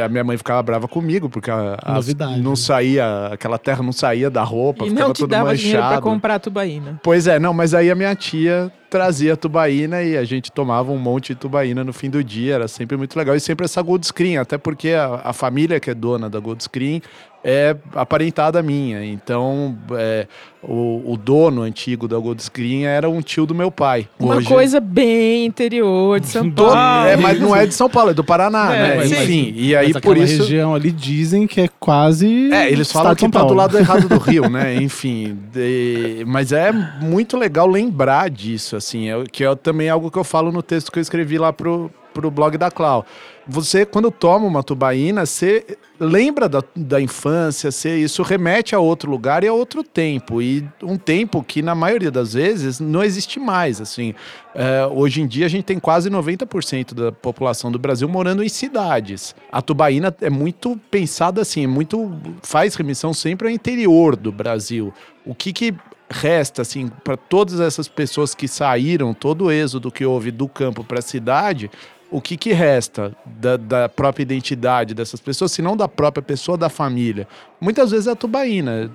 A 0.03 0.09
minha 0.09 0.25
mãe 0.25 0.39
ficava 0.39 0.63
brava 0.63 0.89
comigo, 0.89 1.29
porque 1.29 1.51
a, 1.51 1.77
a- 1.83 1.95
Novidade, 1.97 2.41
não 2.41 2.53
né? 2.53 2.57
saía, 2.57 3.27
aquela 3.31 3.59
terra 3.59 3.83
não 3.83 3.93
saía 3.93 4.31
da 4.31 4.43
roupa, 4.43 4.87
E 4.87 4.89
ficava 4.89 5.09
não 5.09 5.13
te 5.13 5.19
tudo 5.19 5.31
dava 5.31 5.55
dinheiro 5.55 5.81
pra 5.81 5.87
manchado. 5.89 6.03
comprar 6.03 6.35
a 6.37 6.39
tubaína. 6.39 6.99
Pois 7.03 7.27
é, 7.27 7.39
não, 7.39 7.53
mas 7.53 7.75
aí 7.75 7.91
a 7.91 7.95
minha 7.95 8.15
tia 8.15 8.73
trazia 8.89 9.37
tubaína 9.37 10.03
e 10.03 10.17
a 10.17 10.25
gente 10.25 10.51
tomava 10.51 10.91
um 10.93 10.97
monte 10.99 11.35
de 11.35 11.41
tubaína 11.41 11.85
no 11.85 11.93
fim 11.93 12.09
do 12.09 12.25
dia, 12.25 12.55
era 12.55 12.69
sempre 12.69 12.97
muito 12.97 13.15
legal. 13.19 13.37
E 13.37 13.41
sempre 13.41 13.67
essa 13.67 13.83
Gold 13.83 14.07
Screen, 14.07 14.39
até 14.39 14.57
porque 14.57 14.91
a, 14.93 15.21
a 15.25 15.33
família 15.35 15.79
que 15.79 15.91
é 15.91 15.95
dona 15.95 16.31
da 16.31 16.39
Gold 16.41 16.63
Screen 16.65 17.03
é 17.45 17.77
aparentada 17.95 18.63
minha. 18.63 19.05
Então, 19.05 19.77
é, 19.93 20.27
o, 20.63 21.13
o 21.13 21.17
dono 21.19 21.61
antigo 21.63 22.09
da 22.09 22.17
Gold 22.19 22.43
Screen 22.43 22.87
era 22.87 23.09
um 23.11 23.21
tio 23.21 23.45
do 23.45 23.55
meu 23.55 23.71
pai. 23.71 24.09
Uma 24.19 24.37
Hoje- 24.37 24.49
coisa 24.49 24.81
bem 24.81 25.45
interior 25.45 26.19
de 26.21 26.27
São 26.29 26.49
Do- 26.49 26.65
Paulo. 26.65 27.07
é, 27.07 27.17
mas 27.19 27.39
não 27.39 27.55
é 27.55 27.67
de 27.67 27.75
São 27.75 27.89
Paulo, 27.91 28.11
é 28.11 28.15
do 28.15 28.25
Paraná, 28.25 28.75
É, 28.75 28.79
né? 28.89 28.95
mas- 28.97 29.13
Enfim, 29.13 29.53
e 29.57 29.77
aí 29.77 29.93
Mas 29.93 30.03
por 30.03 30.17
isso. 30.17 30.43
região 30.43 30.75
ali 30.75 30.91
dizem 30.91 31.47
que 31.47 31.61
é 31.61 31.69
quase. 31.79 32.51
É, 32.51 32.71
eles 32.73 32.91
falam 32.91 33.15
que 33.15 33.29
tá 33.29 33.43
do 33.45 33.53
lado 33.55 33.77
errado 33.77 34.09
do 34.09 34.17
rio, 34.19 34.49
né? 34.49 34.75
Enfim, 34.83 35.37
de- 35.53 36.25
mas 36.27 36.51
é 36.51 36.73
muito 36.73 37.37
legal 37.37 37.69
lembrar 37.69 38.31
disso, 38.31 38.75
assim, 38.75 39.11
é, 39.11 39.23
que 39.31 39.45
é 39.45 39.55
também 39.55 39.91
algo 39.91 40.11
que 40.11 40.17
eu 40.19 40.25
falo 40.25 40.51
no 40.51 40.63
texto 40.63 40.91
que 40.91 40.99
eu 40.99 41.03
escrevi 41.03 41.37
lá 41.37 41.53
pro, 41.53 41.91
pro 42.15 42.31
blog 42.31 42.57
da 42.57 42.71
Clau. 42.71 43.05
Você, 43.47 43.85
quando 43.85 44.11
toma 44.11 44.47
uma 44.47 44.63
tubaína, 44.63 45.27
você 45.27 45.77
lembra 46.01 46.49
da, 46.49 46.63
da 46.75 46.99
infância, 46.99 47.71
você, 47.71 47.99
isso 47.99 48.23
remete 48.23 48.75
a 48.75 48.79
outro 48.79 49.11
lugar 49.11 49.45
e 49.45 49.49
a 49.49 49.53
outro 49.53 49.83
tempo. 49.83 50.41
E 50.41 50.67
um 50.83 50.97
tempo 50.97 51.43
que, 51.43 51.61
na 51.61 51.75
maioria 51.75 52.11
das 52.11 52.33
vezes, 52.33 52.81
não 52.81 53.05
existe 53.05 53.39
mais, 53.39 53.83
assim. 53.83 54.15
É, 54.55 54.87
hoje 54.87 55.21
em 55.21 55.27
dia, 55.27 55.45
a 55.45 55.49
gente 55.49 55.65
tem 55.65 55.79
quase 55.79 56.09
90% 56.09 56.95
da 56.95 57.13
população 57.13 57.71
do 57.71 57.79
Brasil 57.79 58.09
morando 58.09 58.43
em 58.43 58.49
cidades. 58.49 59.35
A 59.53 59.61
tubaína 59.61 60.15
é 60.23 60.31
muito 60.31 60.81
pensada 60.91 61.43
assim, 61.43 61.65
é 61.65 61.69
muito 61.69 62.11
faz 62.43 62.75
remissão 62.75 63.13
sempre 63.13 63.49
ao 63.49 63.53
interior 63.53 64.17
do 64.17 64.33
Brasil. 64.33 64.93
O 65.27 65.35
que 65.35 65.53
que 65.53 65.75
resta 66.09 66.63
assim 66.63 66.89
para 67.03 67.17
todas 67.17 67.61
essas 67.61 67.89
pessoas 67.89 68.35
que 68.35 68.47
saíram, 68.47 69.13
todo 69.13 69.47
o 69.47 69.51
êxodo 69.51 69.91
que 69.91 70.05
houve 70.05 70.31
do 70.31 70.49
campo 70.49 70.85
para 70.85 71.01
a 71.01 71.03
cidade? 71.03 71.71
O 72.15 72.21
que, 72.21 72.37
que 72.37 72.53
resta 72.53 73.13
da, 73.27 73.57
da 73.57 73.89
própria 73.89 74.23
identidade 74.23 74.95
dessas 74.95 75.21
pessoas, 75.21 75.51
se 75.51 75.61
não 75.61 75.77
da 75.77 75.89
própria 75.89 76.23
pessoa, 76.23 76.57
da 76.57 76.69
família? 76.69 77.27
Muitas 77.61 77.91
vezes 77.91 78.07
é 78.07 78.13
a 78.13 78.15
tubaína. 78.15 78.89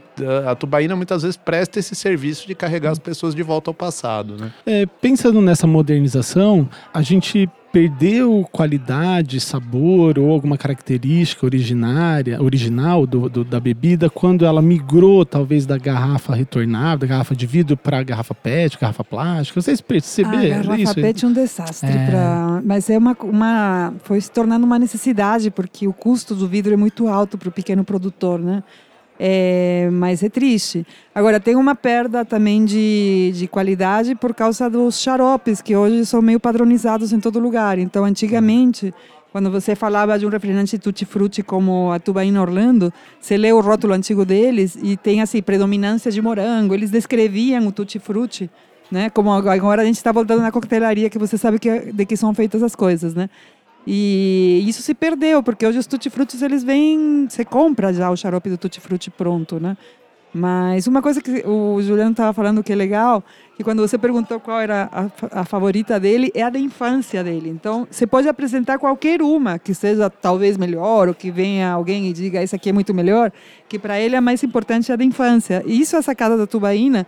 A 0.47 0.55
tubaína 0.55 0.95
muitas 0.95 1.23
vezes 1.23 1.35
presta 1.35 1.79
esse 1.79 1.95
serviço 1.95 2.47
de 2.47 2.55
carregar 2.55 2.91
as 2.91 2.97
pessoas 2.97 3.35
de 3.35 3.43
volta 3.43 3.71
ao 3.71 3.73
passado, 3.73 4.37
né? 4.37 4.53
É, 4.65 4.85
pensando 4.85 5.41
nessa 5.41 5.67
modernização, 5.67 6.69
a 6.93 7.01
gente 7.01 7.49
perdeu 7.71 8.47
qualidade, 8.51 9.39
sabor 9.39 10.17
ou 10.17 10.31
alguma 10.31 10.57
característica 10.57 11.45
originária, 11.45 12.41
original 12.41 13.05
do, 13.05 13.29
do, 13.29 13.43
da 13.43 13.59
bebida 13.59 14.09
quando 14.09 14.45
ela 14.45 14.61
migrou 14.61 15.25
talvez 15.25 15.65
da 15.65 15.77
garrafa 15.77 16.33
retornável, 16.33 16.99
da 16.99 17.07
garrafa 17.07 17.35
de 17.35 17.45
vidro 17.45 17.77
para 17.77 18.01
garrafa 18.03 18.33
PET, 18.33 18.77
garrafa 18.79 19.03
plástica. 19.03 19.61
Vocês 19.61 19.81
perceberam 19.81 20.59
ah, 20.61 20.63
garrafa 20.63 20.81
isso? 20.81 20.95
PET 20.95 21.25
é 21.25 21.27
um 21.27 21.33
desastre, 21.33 21.89
é... 21.89 22.05
Pra... 22.07 22.61
mas 22.63 22.89
é 22.89 22.97
uma, 22.97 23.15
uma 23.21 23.93
foi 24.03 24.19
se 24.19 24.31
tornando 24.31 24.65
uma 24.65 24.79
necessidade 24.79 25.51
porque 25.51 25.87
o 25.87 25.93
custo 25.93 26.35
do 26.35 26.47
vidro 26.47 26.73
é 26.73 26.77
muito 26.77 27.07
alto 27.07 27.37
para 27.37 27.49
o 27.49 27.51
pequeno 27.51 27.83
produtor, 27.83 28.39
né? 28.39 28.63
É, 29.21 29.89
mas 29.91 30.23
é 30.23 30.29
triste. 30.29 30.87
Agora, 31.13 31.41
tem 31.41 31.57
uma 31.57 31.75
perda 31.75 32.23
também 32.23 32.63
de, 32.63 33.33
de 33.35 33.47
qualidade 33.49 34.15
por 34.15 34.33
causa 34.33 34.69
dos 34.69 35.01
xaropes, 35.01 35.61
que 35.61 35.75
hoje 35.75 36.05
são 36.05 36.21
meio 36.21 36.39
padronizados 36.39 37.11
em 37.11 37.19
todo 37.19 37.37
lugar. 37.37 37.77
Então, 37.77 38.05
antigamente, 38.05 38.93
quando 39.31 39.51
você 39.51 39.75
falava 39.75 40.17
de 40.17 40.25
um 40.25 40.29
refrigerante 40.29 40.79
tutti-frutti 40.79 41.43
como 41.43 41.91
a 41.91 41.99
Tubaína 41.99 42.41
Orlando, 42.41 42.93
você 43.19 43.35
lê 43.35 43.51
o 43.51 43.59
rótulo 43.59 43.93
antigo 43.93 44.23
deles 44.23 44.77
e 44.81 44.95
tem 44.95 45.21
assim, 45.21 45.41
predominância 45.41 46.09
de 46.09 46.21
morango. 46.21 46.73
Eles 46.73 46.89
descreviam 46.89 47.67
o 47.67 47.71
tutti-frutti, 47.73 48.49
né? 48.89 49.09
Como 49.09 49.31
agora 49.31 49.81
a 49.81 49.85
gente 49.85 49.97
está 49.97 50.13
voltando 50.13 50.41
na 50.41 50.51
coquetelaria, 50.51 51.09
que 51.09 51.19
você 51.19 51.37
sabe 51.37 51.59
que, 51.59 51.91
de 51.91 52.05
que 52.05 52.15
são 52.15 52.33
feitas 52.33 52.63
as 52.63 52.73
coisas, 52.73 53.13
né? 53.13 53.29
E 53.91 54.63
isso 54.67 54.83
se 54.83 54.93
perdeu, 54.93 55.41
porque 55.41 55.65
hoje 55.65 55.79
os 55.79 55.87
tutti-frutti 55.87 56.37
eles 56.45 56.63
vêm, 56.63 57.25
você 57.27 57.43
compra 57.43 57.91
já 57.91 58.11
o 58.11 58.15
xarope 58.15 58.47
do 58.47 58.55
tutti-frutti 58.55 59.09
pronto, 59.09 59.59
né? 59.59 59.75
Mas 60.31 60.85
uma 60.85 61.01
coisa 61.01 61.19
que 61.19 61.43
o 61.43 61.81
Juliano 61.81 62.11
estava 62.11 62.31
falando 62.31 62.63
que 62.63 62.71
é 62.71 62.75
legal, 62.75 63.23
que 63.57 63.63
quando 63.63 63.79
você 63.79 63.97
perguntou 63.97 64.39
qual 64.39 64.61
era 64.61 64.87
a, 64.91 65.41
a, 65.41 65.43
favorita 65.43 65.99
dele, 65.99 66.31
é 66.35 66.43
a 66.43 66.51
da 66.51 66.59
infância 66.59 67.23
dele. 67.23 67.49
Então, 67.49 67.87
você 67.89 68.05
pode 68.05 68.29
apresentar 68.29 68.77
qualquer 68.77 69.23
uma 69.23 69.57
que 69.57 69.73
seja 69.73 70.07
talvez 70.07 70.55
melhor, 70.55 71.07
ou 71.07 71.15
que 71.15 71.31
venha 71.31 71.71
alguém 71.71 72.07
e 72.09 72.13
diga, 72.13 72.39
essa 72.43 72.57
aqui 72.57 72.69
é 72.69 72.71
muito 72.71 72.93
melhor, 72.93 73.31
que 73.67 73.79
para 73.79 73.99
ele 73.99 74.15
a 74.15 74.21
mais 74.21 74.43
importante 74.43 74.91
é 74.91 74.93
a 74.93 74.97
da 74.97 75.03
infância. 75.03 75.63
E 75.65 75.81
isso 75.81 75.95
é 75.95 75.99
a 75.99 76.03
sacada 76.03 76.37
da 76.37 76.45
tubaína, 76.45 77.07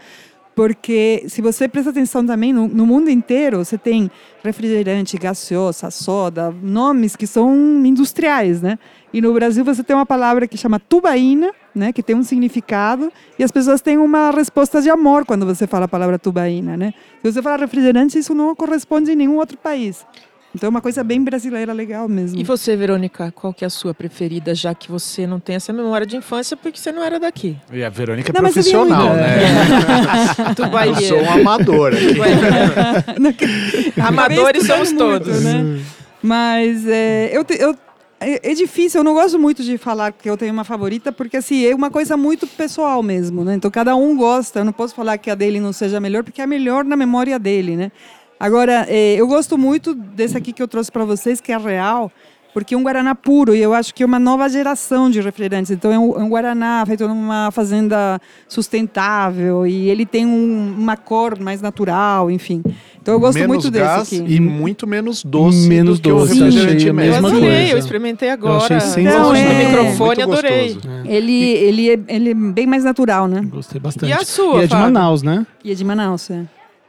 porque 0.56 1.24
se 1.28 1.42
você 1.42 1.68
presta 1.68 1.92
atenção 1.92 2.26
também, 2.26 2.52
no, 2.52 2.68
no, 2.68 2.86
mundo 2.86 3.10
inteiro 3.10 3.64
você 3.64 3.78
tem 3.78 4.12
refrigerante, 4.44 5.18
gaseosa, 5.18 5.90
soda, 5.90 6.54
nomes 6.62 7.16
que 7.16 7.26
são 7.26 7.56
industriais, 7.86 8.62
né? 8.62 8.78
E 9.14 9.22
no 9.22 9.34
Brasil 9.34 9.64
você 9.64 9.84
tem 9.84 9.96
uma 9.96 10.06
palavra 10.06 10.48
que 10.48 10.58
chama 10.58 10.80
tubaína, 10.80 11.52
né? 11.74 11.94
Que 11.94 12.04
tem 12.04 12.16
um 12.16 12.24
significado 12.24 13.12
e 13.40 13.44
as 13.44 13.52
pessoas 13.52 13.82
têm 13.82 13.98
uma 13.98 14.32
resposta 14.32 14.82
de 14.82 14.90
amor 14.90 15.26
quando 15.26 15.46
você 15.46 15.66
fala 15.66 15.86
a 15.86 15.88
palavra 15.88 16.20
tubaína, 16.20 16.76
né? 16.76 16.94
Se 17.22 17.32
você 17.32 17.42
fala 17.42 17.58
refrigerante, 17.58 18.18
isso 18.18 18.36
não 18.36 18.54
corresponde 18.54 19.12
em 19.12 19.16
nenhum 19.16 19.38
outro 19.38 19.58
país. 19.58 20.06
Então 20.54 20.68
é 20.68 20.70
uma 20.70 20.82
coisa 20.82 21.04
bem 21.04 21.24
brasileira 21.24 21.72
legal 21.72 22.10
mesmo. 22.10 22.40
E 22.40 22.44
você, 22.44 22.76
Verônica, 22.76 23.32
qual 23.32 23.54
que 23.54 23.64
é 23.64 23.68
a 23.68 23.70
sua 23.70 23.94
preferida, 23.94 24.54
já 24.54 24.76
que 24.76 24.92
você 24.92 25.26
não 25.26 25.40
tem 25.40 25.56
essa 25.56 25.72
memória 25.72 26.06
de 26.06 26.18
infância 26.18 26.58
porque 26.58 26.78
você 26.78 26.92
não 26.92 27.02
era 27.04 27.20
daqui? 27.20 27.56
E 27.72 27.84
a 27.84 27.90
Verônica 27.90 28.32
é 28.32 28.34
não, 28.34 28.42
profissional, 28.42 29.14
né? 29.14 29.40
Eu 31.02 31.08
sou 31.08 31.22
um 31.22 31.32
amador 31.32 31.94
aqui. 31.94 32.18
Amadores 34.00 34.66
somos 34.66 34.92
todos. 34.92 35.42
Muito, 35.42 35.68
né? 35.68 35.82
Mas 36.22 36.88
é, 36.88 37.32
eu, 37.34 37.46
eu 37.58 37.76
é, 38.20 38.52
é 38.52 38.54
difícil, 38.54 39.00
eu 39.00 39.04
não 39.04 39.16
gosto 39.16 39.40
muito 39.40 39.64
de 39.64 39.78
falar 39.80 40.12
que 40.12 40.30
eu 40.30 40.38
tenho 40.38 40.54
uma 40.54 40.64
favorita, 40.64 41.12
porque 41.12 41.38
assim, 41.38 41.66
é 41.66 41.74
uma 41.74 41.90
coisa 41.90 42.16
muito 42.16 42.46
pessoal 42.46 43.02
mesmo, 43.02 43.44
né? 43.44 43.56
Então 43.56 43.72
cada 43.72 43.96
um 43.96 44.16
gosta, 44.16 44.60
eu 44.60 44.66
não 44.66 44.72
posso 44.72 44.94
falar 44.94 45.18
que 45.18 45.32
a 45.32 45.36
dele 45.36 45.60
não 45.60 45.74
seja 45.74 46.00
melhor, 46.00 46.24
porque 46.24 46.42
é 46.42 46.46
melhor 46.46 46.86
na 46.86 46.96
memória 46.96 47.40
dele, 47.40 47.76
né? 47.76 47.92
Agora, 48.42 48.88
é, 48.90 49.14
eu 49.14 49.28
gosto 49.28 49.56
muito 49.56 49.94
desse 49.94 50.36
aqui 50.36 50.52
que 50.52 50.64
eu 50.64 50.68
trouxe 50.68 50.92
para 50.92 51.06
vocês, 51.06 51.40
que 51.40 51.52
é 51.52 51.58
real, 51.60 52.12
porque 52.56 52.74
é 52.74 52.78
um 52.78 52.82
Guaraná 52.82 53.14
puro, 53.14 53.54
e 53.54 53.62
eu 53.62 53.72
acho 53.72 53.94
que 53.94 54.02
é 54.02 54.06
uma 54.06 54.18
nova 54.18 54.50
geração 54.50 55.12
de 55.12 55.22
refrigerantes. 55.22 55.70
Então, 55.70 55.92
é 55.92 56.00
um, 56.00 56.20
é 56.20 56.24
um 56.24 56.28
Guaraná 56.28 56.84
feito 56.88 57.08
numa 57.08 57.52
fazenda 57.52 58.20
sustentável, 58.48 59.68
e 59.68 59.92
ele 59.92 60.08
tem 60.08 60.26
um, 60.26 60.74
uma 60.76 60.98
cor 60.98 61.40
mais 61.40 61.62
natural, 61.62 62.32
enfim. 62.32 62.64
Então, 63.00 63.14
eu 63.14 63.20
gosto 63.20 63.36
menos 63.38 63.48
muito 63.48 63.70
gás 63.70 64.10
desse 64.10 64.24
aqui. 64.24 64.34
E 64.34 64.40
muito 64.40 64.88
menos 64.88 65.24
doce 65.24 65.68
menos 65.68 66.00
do 66.00 66.04
que 66.04 66.10
doce, 66.10 66.34
o 66.34 66.46
refrigerante 66.46 66.82
Sim, 66.82 66.94
mesmo. 66.94 67.28
Eu 67.28 67.36
adorei, 67.36 67.74
eu 67.74 67.78
experimentei 67.78 68.32
agora. 68.32 68.74
Eu 68.74 68.78
achei 68.78 69.04
então, 69.04 69.36
é, 69.36 69.44
no 69.44 69.70
microfone, 69.70 70.22
adorei. 70.24 70.78
É. 71.06 71.16
Ele, 71.16 71.44
ele, 71.44 71.90
é, 71.92 72.00
ele 72.08 72.32
é 72.32 72.34
bem 72.34 72.66
mais 72.66 72.84
natural, 72.84 73.28
né? 73.28 73.48
Gostei 73.52 73.80
bastante. 73.80 74.10
E 74.10 74.14
a 74.14 74.26
sua, 74.26 74.62
E 74.62 74.64
é 74.64 74.68
de 74.68 74.70
Fábio? 74.70 74.86
Manaus, 74.86 75.22
né? 75.22 75.46
E 75.64 75.72
é 75.72 75.76
de 75.76 75.86
Manaus, 75.86 76.32
é. 76.32 76.44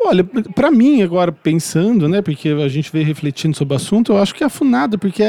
Olha, 0.05 0.25
para 0.25 0.71
mim, 0.71 1.01
agora 1.03 1.31
pensando, 1.33 2.09
né, 2.09 2.21
porque 2.21 2.49
a 2.49 2.69
gente 2.69 2.91
veio 2.93 3.07
refletindo 3.07 3.57
sobre 3.57 3.75
o 3.75 3.77
assunto, 3.77 4.13
eu 4.13 4.19
acho 4.19 4.35
que 4.35 4.43
é 4.43 4.47
a 4.47 4.51
Funada, 4.51 4.99
porque 4.99 5.23
é, 5.23 5.27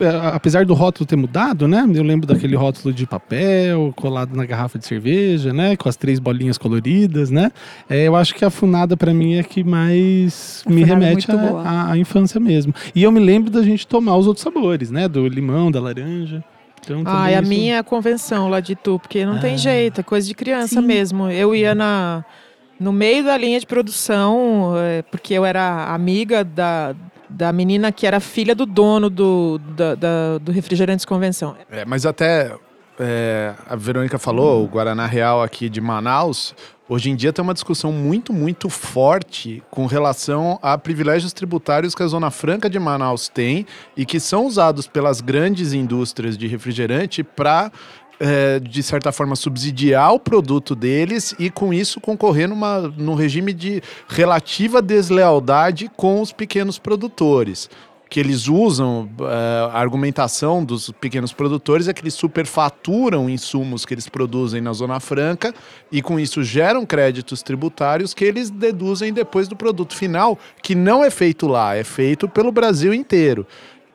é, 0.00 0.16
apesar 0.32 0.64
do 0.64 0.74
rótulo 0.74 1.04
ter 1.06 1.16
mudado, 1.16 1.66
né, 1.66 1.84
eu 1.94 2.02
lembro 2.02 2.26
daquele 2.26 2.54
rótulo 2.56 2.94
de 2.94 3.06
papel 3.06 3.92
colado 3.96 4.34
na 4.36 4.46
garrafa 4.46 4.78
de 4.78 4.86
cerveja, 4.86 5.52
né, 5.52 5.76
com 5.76 5.88
as 5.88 5.96
três 5.96 6.18
bolinhas 6.18 6.56
coloridas, 6.56 7.30
né, 7.30 7.50
é, 7.90 8.06
eu 8.06 8.14
acho 8.16 8.34
que 8.34 8.44
a 8.44 8.50
Funada 8.50 8.96
para 8.96 9.12
mim 9.12 9.34
é 9.34 9.42
que 9.42 9.64
mais 9.64 10.62
A 10.66 10.70
me 10.70 10.82
é 10.82 10.84
remete 10.84 11.26
à, 11.64 11.96
infância 11.98 12.38
mesmo. 12.40 12.72
E 12.94 13.02
eu 13.02 13.10
me 13.12 13.20
lembro 13.20 13.50
da 13.50 13.62
gente 13.62 13.86
tomar 13.86 14.16
os 14.16 14.26
outros 14.26 14.42
sabores, 14.44 14.90
né, 14.90 15.08
do 15.08 15.26
limão, 15.26 15.70
da 15.70 15.80
laranja. 15.80 16.42
Então, 16.80 17.00
Ah, 17.04 17.04
também 17.18 17.34
a 17.36 17.40
isso- 17.40 17.48
minha 17.48 17.74
é 17.74 17.78
a 17.78 17.82
convenção 17.82 18.48
lá 18.48 18.60
de 18.60 18.76
tu, 18.76 18.98
porque 19.00 19.26
não 19.26 19.38
tem 19.40 19.58
jeito, 19.58 20.00
é 20.00 20.04
coisa 20.04 20.26
de 20.28 20.34
criança 20.34 20.80
Sim. 20.80 20.86
mesmo. 20.86 21.28
Eu 21.28 21.52
ia 21.54 21.74
na, 21.74 22.24
no 22.78 22.92
meio 22.92 23.24
da 23.24 23.36
linha 23.36 23.58
de 23.58 23.66
produção, 23.66 24.74
é, 24.76 25.02
porque 25.02 25.34
eu 25.34 25.44
era 25.44 25.86
amiga 25.94 26.44
da, 26.44 26.94
da 27.28 27.52
menina 27.52 27.90
que 27.92 28.06
era 28.06 28.20
filha 28.20 28.54
do 28.54 28.66
dono 28.66 29.08
do, 29.10 29.58
da, 29.76 29.94
da- 29.94 30.38
do 30.38 30.52
Refrigerantes 30.52 31.04
Convenção. 31.04 31.56
É, 31.70 31.84
mas 31.84 32.04
até 32.04 32.54
é, 32.98 33.54
a 33.68 33.76
Verônica 33.76 34.18
falou, 34.18 34.64
o 34.64 34.68
Guaraná 34.68 35.06
Real 35.06 35.42
aqui 35.42 35.68
de 35.68 35.80
Manaus, 35.80 36.54
hoje 36.88 37.10
em 37.10 37.16
dia 37.16 37.32
tem 37.32 37.42
uma 37.42 37.52
discussão 37.54 37.90
muito, 37.92 38.32
muito 38.32 38.68
forte 38.70 39.62
com 39.70 39.86
relação 39.86 40.58
a 40.62 40.78
privilégios 40.78 41.32
tributários 41.32 41.94
que 41.94 42.02
a 42.02 42.06
Zona 42.06 42.30
Franca 42.30 42.70
de 42.70 42.78
Manaus 42.78 43.28
tem 43.28 43.66
e 43.96 44.06
que 44.06 44.20
são 44.20 44.46
usados 44.46 44.86
pelas 44.86 45.20
grandes 45.20 45.72
indústrias 45.72 46.36
de 46.38 46.46
refrigerante 46.46 47.22
para. 47.24 47.70
De 48.62 48.82
certa 48.82 49.12
forma, 49.12 49.36
subsidiar 49.36 50.12
o 50.12 50.20
produto 50.20 50.74
deles 50.74 51.34
e, 51.38 51.50
com 51.50 51.72
isso, 51.72 52.00
concorrer 52.00 52.48
numa, 52.48 52.92
num 52.96 53.14
regime 53.14 53.52
de 53.52 53.82
relativa 54.08 54.80
deslealdade 54.80 55.90
com 55.96 56.20
os 56.20 56.32
pequenos 56.32 56.78
produtores 56.78 57.68
que 58.08 58.20
eles 58.20 58.46
usam, 58.46 59.08
eh, 59.20 59.70
a 59.72 59.80
argumentação 59.80 60.64
dos 60.64 60.90
pequenos 60.92 61.32
produtores 61.32 61.88
é 61.88 61.92
que 61.92 62.02
eles 62.02 62.14
superfaturam 62.14 63.28
insumos 63.28 63.84
que 63.84 63.94
eles 63.94 64.08
produzem 64.08 64.60
na 64.60 64.72
Zona 64.72 65.00
Franca 65.00 65.52
e 65.90 66.00
com 66.00 66.18
isso 66.18 66.42
geram 66.44 66.86
créditos 66.86 67.42
tributários 67.42 68.14
que 68.14 68.24
eles 68.24 68.48
deduzem 68.48 69.12
depois 69.12 69.48
do 69.48 69.56
produto 69.56 69.96
final, 69.96 70.38
que 70.62 70.74
não 70.74 71.04
é 71.04 71.10
feito 71.10 71.48
lá, 71.48 71.74
é 71.74 71.82
feito 71.82 72.28
pelo 72.28 72.52
Brasil 72.52 72.94
inteiro. 72.94 73.46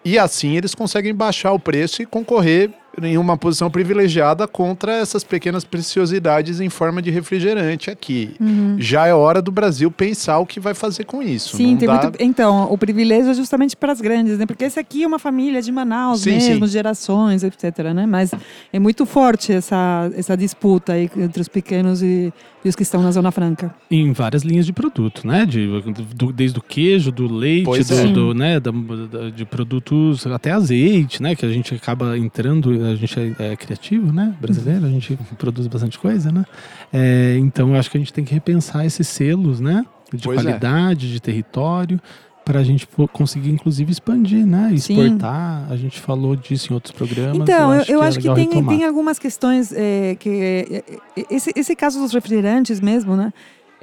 E 0.04 0.20
assim 0.20 0.58
eles 0.58 0.76
conseguem 0.76 1.16
baixar 1.16 1.54
o 1.54 1.60
preço 1.60 2.02
e 2.02 2.06
concorrer 2.06 2.70
em 3.02 3.18
uma 3.18 3.38
posição 3.38 3.70
privilegiada 3.70 4.48
contra 4.48 4.94
essas 4.98 5.24
pequenas 5.24 5.64
preciosidades 5.64 6.60
em 6.60 6.70
forma 6.70 7.02
de 7.02 7.10
refrigerante 7.12 7.90
aqui. 7.90 8.32
Já 8.78 9.08
é 9.08 9.14
hora 9.14 9.42
do 9.42 9.52
Brasil 9.52 9.90
pensar 9.92 10.40
o 10.40 10.46
que 10.46 10.60
vai 10.60 10.74
fazer 10.74 11.06
com 11.06 11.22
isso. 11.22 11.56
Sim, 11.58 11.72
Não 11.72 11.78
tem 11.78 11.88
dá- 11.88 12.02
muito. 12.04 12.18
Então, 12.20 12.68
o 12.72 12.78
privilégio 12.78 13.32
é 13.32 13.34
justamente 13.34 13.76
para 13.78 13.92
as 13.94 14.02
grandes, 14.02 14.38
né? 14.38 14.46
Porque 14.46 14.66
esse 14.66 14.80
aqui 14.80 15.04
é 15.04 15.08
uma 15.08 15.20
família 15.20 15.62
de 15.62 15.72
Manaus 15.72 16.22
Sim, 16.22 16.32
mesmo, 16.32 16.66
sim. 16.68 16.74
gerações, 16.74 17.44
etc. 17.44 17.78
Né? 17.94 18.06
Mas 18.06 18.32
é 18.74 18.80
muito 18.80 19.06
forte 19.06 19.54
essa, 19.54 20.10
essa 20.16 20.36
disputa 20.36 20.94
aí 20.94 21.10
entre 21.18 21.42
os 21.42 21.48
pequenos 21.48 22.02
e, 22.02 22.34
e 22.64 22.70
os 22.70 22.76
que 22.76 22.84
estão 22.84 23.02
na 23.02 23.12
Zona 23.12 23.32
Franca. 23.32 23.74
em 23.90 24.12
várias 24.12 24.44
linhas 24.44 24.66
de 24.66 24.74
produto, 24.74 25.26
né? 25.26 25.46
De, 25.46 25.68
do- 26.16 26.32
desde 26.34 26.60
o 26.60 26.62
queijo, 26.62 27.12
do 27.12 27.32
leite, 27.34 27.66
do, 27.84 27.94
é. 27.96 28.08
do, 28.08 28.34
né? 28.34 28.60
da- 28.60 28.72
da- 28.72 29.30
de 29.30 29.46
produtos 29.46 30.26
até 30.28 30.52
azeite, 30.52 31.22
né? 31.22 31.36
Que 31.36 31.46
a 31.46 31.50
gente 31.50 31.74
acaba 31.74 32.18
entrando, 32.18 32.72
a 32.84 32.96
gente 32.96 33.36
é, 33.40 33.52
é 33.52 33.56
criativo, 33.56 34.12
né? 34.12 34.36
Brasileiro, 34.40 34.86
a 34.86 34.90
gente 34.90 35.18
produz 35.38 35.68
bastante 35.68 35.98
coisa, 36.00 36.32
né? 36.32 36.46
É, 36.92 37.36
então 37.40 37.70
eu 37.70 37.76
acho 37.80 37.90
que 37.90 37.98
a 37.98 38.00
gente 38.00 38.14
tem 38.14 38.24
que 38.24 38.34
repensar 38.34 38.86
esses 38.86 39.08
selos, 39.08 39.60
né? 39.60 39.86
De 40.14 40.24
Pois 40.24 40.40
é. 40.40 40.44
qualidade, 40.44 41.12
de 41.12 41.20
território. 41.20 42.00
Para 42.44 42.60
a 42.60 42.64
gente 42.64 42.88
conseguir, 43.14 43.52
inclusive, 43.52 43.92
expandir, 43.92 44.46
né? 44.46 44.74
Sim. 44.78 45.00
Exportar. 45.00 45.68
A 45.70 45.76
gente 45.76 46.00
falou 46.00 46.36
disso 46.36 46.72
em 46.72 46.74
outros 46.74 46.92
programas. 46.92 47.38
Então, 47.38 47.74
eu, 47.76 47.84
eu 47.88 48.04
é 48.04 48.08
acho 48.08 48.20
que 48.20 48.34
tem, 48.34 48.48
retomar. 48.48 48.76
tem 48.76 48.86
algumas 48.86 49.20
questões 49.20 49.72
é, 49.72 50.16
que. 50.20 50.30
é, 50.30 50.84
é, 51.20 51.26
esse, 51.30 51.52
esse 51.56 51.76
caso 51.76 52.00
dos 52.00 52.12
refrigerantes 52.12 52.82
mesmo, 52.82 53.16
né? 53.16 53.32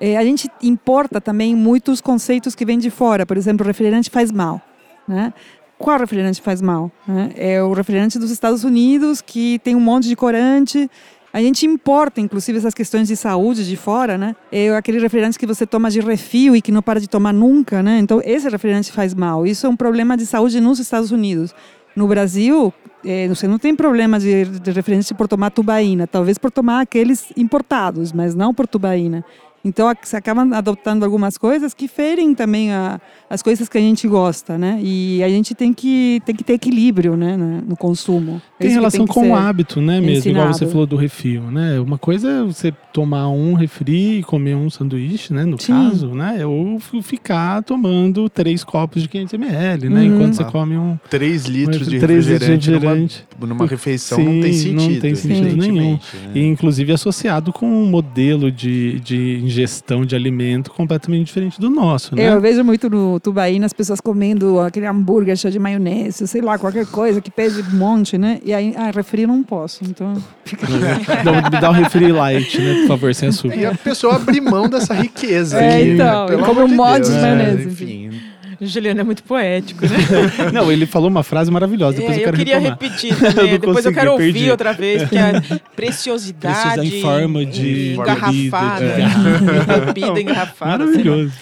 É, 0.01 0.17
a 0.17 0.25
gente 0.25 0.49
importa 0.63 1.21
também 1.21 1.55
muitos 1.55 2.01
conceitos 2.01 2.55
que 2.55 2.65
vêm 2.65 2.79
de 2.79 2.91
fora. 2.91 3.25
Por 3.25 3.37
exemplo, 3.37 3.67
refrigerante 3.67 4.11
faz 4.11 4.31
mal. 4.31 4.61
Né? 5.07 5.33
Qual 5.79 5.99
refrigerante 5.99 6.43
faz 6.43 6.61
mal? 6.61 6.91
né? 7.07 7.31
É 7.37 7.62
o 7.62 7.73
refrigerante 7.73 8.19
dos 8.19 8.31
Estados 8.31 8.64
Unidos, 8.64 9.21
que 9.21 9.61
tem 9.61 9.77
um 9.77 9.81
monte 9.81 10.09
de 10.09 10.17
corante 10.17 10.91
A 11.33 11.41
gente 11.41 11.67
importa, 11.67 12.21
inclusive, 12.21 12.59
essas 12.59 12.75
questões 12.75 13.07
de 13.07 13.14
saúde 13.14 13.67
de 13.69 13.77
fora, 13.77 14.17
né? 14.17 14.35
É 14.51 14.75
aquele 14.75 14.99
refrigerante 14.99 15.38
que 15.38 15.47
você 15.47 15.67
toma 15.67 15.91
de 15.91 16.01
refil 16.01 16.57
e 16.57 16.62
que 16.62 16.73
não 16.73 16.83
para 16.83 16.99
de 16.99 17.09
tomar 17.09 17.33
nunca, 17.33 17.83
né? 17.83 17.99
Então, 17.99 18.21
esse 18.25 18.49
refrigerante 18.49 18.91
faz 18.91 19.14
mal. 19.14 19.47
Isso 19.47 19.67
é 19.67 19.69
um 19.69 19.77
problema 19.77 20.17
de 20.17 20.25
saúde 20.25 20.61
nos 20.61 20.79
Estados 20.79 21.11
Unidos. 21.12 21.55
No 21.95 22.09
Brasil, 22.09 22.73
é, 23.05 23.29
você 23.29 23.47
não 23.47 23.59
tem 23.59 23.75
problema 23.77 24.19
de, 24.19 24.45
de 24.47 24.71
refrigerante 24.71 25.12
por 25.14 25.29
tomar 25.29 25.51
tubaína, 25.51 26.07
talvez 26.07 26.38
por 26.38 26.51
tomar 26.51 26.81
aqueles 26.81 27.27
importados, 27.37 28.12
mas 28.12 28.35
não 28.35 28.55
por 28.55 28.67
tubaína. 28.67 29.25
Então, 29.64 29.92
você 30.01 30.16
acaba 30.16 30.42
adotando 30.57 31.05
algumas 31.05 31.37
coisas 31.37 31.75
que 31.75 31.88
ferem 31.88 32.35
também 32.35 32.73
a, 32.73 33.01
as 33.29 33.42
coisas 33.42 33.68
que 33.68 33.77
a 33.77 33.81
gente 33.81 34.07
gosta, 34.07 34.57
né? 34.57 34.79
E 34.83 35.23
a 35.23 35.29
gente 35.29 35.55
tem 35.55 35.73
que, 35.73 36.23
tem 36.25 36.35
que 36.35 36.44
ter 36.44 36.55
equilíbrio 36.55 37.16
né, 37.16 37.37
no 37.37 37.77
consumo. 37.77 38.40
É 38.59 38.64
tem 38.64 38.73
relação 38.73 39.05
tem 39.05 39.14
com 39.14 39.31
o 39.31 39.35
hábito, 39.35 39.81
né, 39.81 40.01
mesmo? 40.01 40.18
Ensinado. 40.18 40.47
Igual 40.47 40.55
você 40.55 40.66
falou 40.66 40.87
do 40.87 40.97
refil, 40.97 41.42
né? 41.51 41.79
Uma 41.81 41.99
coisa 41.99 42.31
é 42.31 42.42
você 42.42 42.73
tomar 42.92 43.29
um 43.29 43.55
refri 43.55 44.21
e 44.21 44.23
comer 44.23 44.55
um 44.55 44.71
sanduíche, 44.71 45.33
né? 45.33 45.44
No 45.44 45.61
Sim. 45.61 45.73
caso, 45.73 46.14
né? 46.14 46.47
Ou 46.47 46.79
ficar 47.03 47.62
tomando 47.62 48.29
três 48.29 48.62
copos 48.62 49.03
de 49.03 49.09
500 49.09 49.35
ml, 49.35 49.88
né? 49.88 50.01
Uhum. 50.01 50.14
Enquanto 50.14 50.35
você 50.35 50.44
come 50.44 50.77
um... 50.77 50.99
Três 51.11 51.47
litros 51.47 51.87
um, 51.87 51.90
de 51.90 51.99
refrigerante, 51.99 52.71
refrigerante. 52.71 53.27
Numa, 53.38 53.55
numa 53.55 53.66
refeição 53.66 54.18
Sim, 54.18 54.25
não 54.25 54.40
tem 54.40 54.53
sentido. 54.53 54.92
Não 54.92 55.01
tem 55.01 55.14
sentido 55.14 55.57
nenhum. 55.57 55.92
Né? 55.92 56.01
E, 56.35 56.44
inclusive, 56.44 56.92
associado 56.92 57.53
com 57.53 57.66
um 57.66 57.87
modelo 57.87 58.51
de, 58.51 59.01
de 59.01 59.48
ingestão 59.49 60.05
de 60.05 60.15
alimento 60.15 60.71
completamente 60.71 61.27
diferente 61.27 61.61
do 61.61 61.69
nosso, 61.69 62.15
né? 62.15 62.29
Eu 62.29 62.41
vejo 62.41 62.63
muito 62.63 62.89
no 62.89 63.19
Tubaína 63.19 63.67
as 63.67 63.73
pessoas 63.73 64.01
comendo 64.01 64.61
aquele 64.61 64.87
hambúrguer 64.87 65.37
cheio 65.37 65.51
de 65.51 65.59
maionese, 65.59 66.27
sei 66.29 66.41
lá, 66.41 66.59
qualquer 66.59 66.87
coisa 66.87 67.21
que 67.21 67.31
pede 67.31 67.61
um 67.63 67.77
monte, 67.77 68.17
né? 68.17 68.41
E 68.45 68.53
aí, 68.53 68.75
ah, 68.77 68.91
refri 68.95 69.27
não 69.27 69.43
posso, 69.43 69.85
então 69.85 70.17
fica... 70.45 70.67
Não, 71.25 71.35
me 71.35 71.61
dá 71.61 71.71
um 71.71 71.73
refri 71.73 72.13
light, 72.13 72.61
né? 72.61 72.75
Por 72.81 72.89
favor, 72.89 73.15
sem 73.15 73.29
açúcar. 73.29 73.57
E 73.57 73.67
a 73.67 73.75
pessoa 73.75 74.17
abrir 74.17 74.41
mão 74.41 74.69
dessa 74.69 74.95
riqueza. 74.95 75.59
É, 75.59 75.77
aqui, 75.77 75.91
então, 75.91 76.29
né? 76.29 76.45
como 76.45 76.63
um 76.63 76.69
monte 76.69 77.07
de 77.07 77.13
maionese. 77.13 77.63
É, 77.63 77.65
enfim... 77.65 78.28
Juliano 78.61 79.01
é 79.01 79.05
muito 79.05 79.23
poético, 79.23 79.87
né? 79.87 79.97
Não, 80.53 80.71
ele 80.71 80.85
falou 80.85 81.09
uma 81.09 81.23
frase 81.23 81.51
maravilhosa. 81.51 81.99
Depois 81.99 82.16
é, 82.16 82.23
eu, 82.23 82.27
eu 82.27 82.33
queria 82.33 82.59
retomar. 82.59 82.79
repetir 82.81 83.16
também. 83.16 83.53
eu 83.55 83.59
depois 83.59 83.85
eu 83.85 83.92
quero 83.92 84.12
ouvir 84.12 84.33
perdi. 84.33 84.51
outra 84.51 84.73
vez, 84.73 85.03
porque 85.03 85.16
a 85.16 85.42
preciosidade. 85.77 86.87
em 86.87 87.01
forma 87.01 87.47
de. 87.47 87.94
Engarrafada. 87.94 88.87
De... 88.87 89.87
Bebida 89.87 90.21
engarrafada. 90.21 90.85
Maravilhoso. 90.85 91.33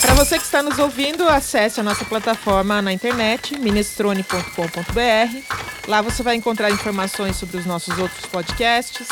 Para 0.00 0.14
você 0.14 0.38
que 0.38 0.44
está 0.44 0.62
nos 0.62 0.78
ouvindo, 0.78 1.28
acesse 1.28 1.78
a 1.78 1.82
nossa 1.82 2.04
plataforma 2.04 2.82
na 2.82 2.92
internet, 2.92 3.56
minestrone.com.br. 3.58 5.38
Lá 5.86 6.02
você 6.02 6.22
vai 6.24 6.34
encontrar 6.34 6.70
informações 6.72 7.36
sobre 7.36 7.58
os 7.58 7.66
nossos 7.66 7.96
outros 7.96 8.26
podcasts. 8.26 9.06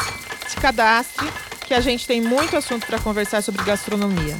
Se 0.48 0.56
cadastre, 0.56 1.28
que 1.66 1.74
a 1.74 1.80
gente 1.80 2.06
tem 2.06 2.20
muito 2.20 2.56
assunto 2.56 2.86
para 2.86 2.98
conversar 2.98 3.42
sobre 3.42 3.62
gastronomia. 3.62 4.36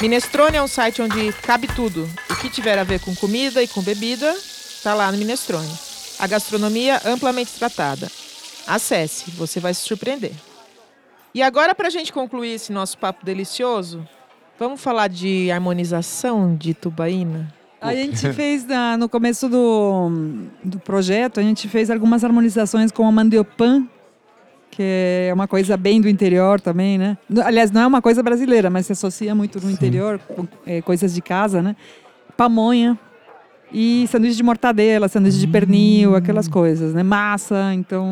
Minestrone 0.00 0.56
é 0.56 0.62
um 0.62 0.68
site 0.68 1.02
onde 1.02 1.32
cabe 1.42 1.66
tudo. 1.66 2.08
O 2.30 2.36
que 2.36 2.48
tiver 2.48 2.78
a 2.78 2.84
ver 2.84 3.00
com 3.00 3.14
comida 3.16 3.62
e 3.62 3.66
com 3.66 3.82
bebida, 3.82 4.30
está 4.30 4.94
lá 4.94 5.10
no 5.10 5.18
Minestrone. 5.18 5.72
A 6.20 6.26
gastronomia 6.26 7.00
amplamente 7.04 7.52
tratada. 7.58 8.08
Acesse, 8.66 9.30
você 9.32 9.58
vai 9.58 9.74
se 9.74 9.80
surpreender. 9.80 10.32
E 11.34 11.42
agora, 11.42 11.74
para 11.74 11.88
a 11.88 11.90
gente 11.90 12.12
concluir 12.12 12.54
esse 12.54 12.72
nosso 12.72 12.96
papo 12.96 13.24
delicioso, 13.24 14.06
vamos 14.58 14.80
falar 14.80 15.08
de 15.08 15.50
harmonização 15.50 16.54
de 16.54 16.74
tubaína? 16.74 17.52
A 17.80 17.94
gente 17.94 18.30
fez 18.34 18.66
no 18.98 19.08
começo 19.08 19.48
do, 19.48 20.10
do 20.62 20.78
projeto, 20.78 21.40
a 21.40 21.42
gente 21.42 21.68
fez 21.68 21.90
algumas 21.90 22.24
harmonizações 22.24 22.92
com 22.92 23.06
a 23.06 23.12
mandiopan, 23.12 23.86
que 24.78 25.28
é 25.28 25.34
uma 25.34 25.48
coisa 25.48 25.76
bem 25.76 26.00
do 26.00 26.08
interior 26.08 26.60
também, 26.60 26.96
né? 26.96 27.18
Aliás, 27.44 27.72
não 27.72 27.80
é 27.80 27.86
uma 27.88 28.00
coisa 28.00 28.22
brasileira, 28.22 28.70
mas 28.70 28.86
se 28.86 28.92
associa 28.92 29.34
muito 29.34 29.56
no 29.56 29.66
Sim. 29.66 29.72
interior, 29.72 30.20
com 30.20 30.46
é, 30.64 30.80
coisas 30.80 31.12
de 31.12 31.20
casa, 31.20 31.60
né? 31.60 31.74
Pamonha 32.36 32.96
e 33.72 34.06
sanduíche 34.06 34.36
de 34.36 34.44
mortadela, 34.44 35.08
sanduíche 35.08 35.38
hum. 35.38 35.40
de 35.40 35.46
pernil, 35.48 36.14
aquelas 36.14 36.46
coisas, 36.46 36.94
né? 36.94 37.02
Massa, 37.02 37.74
então 37.74 38.06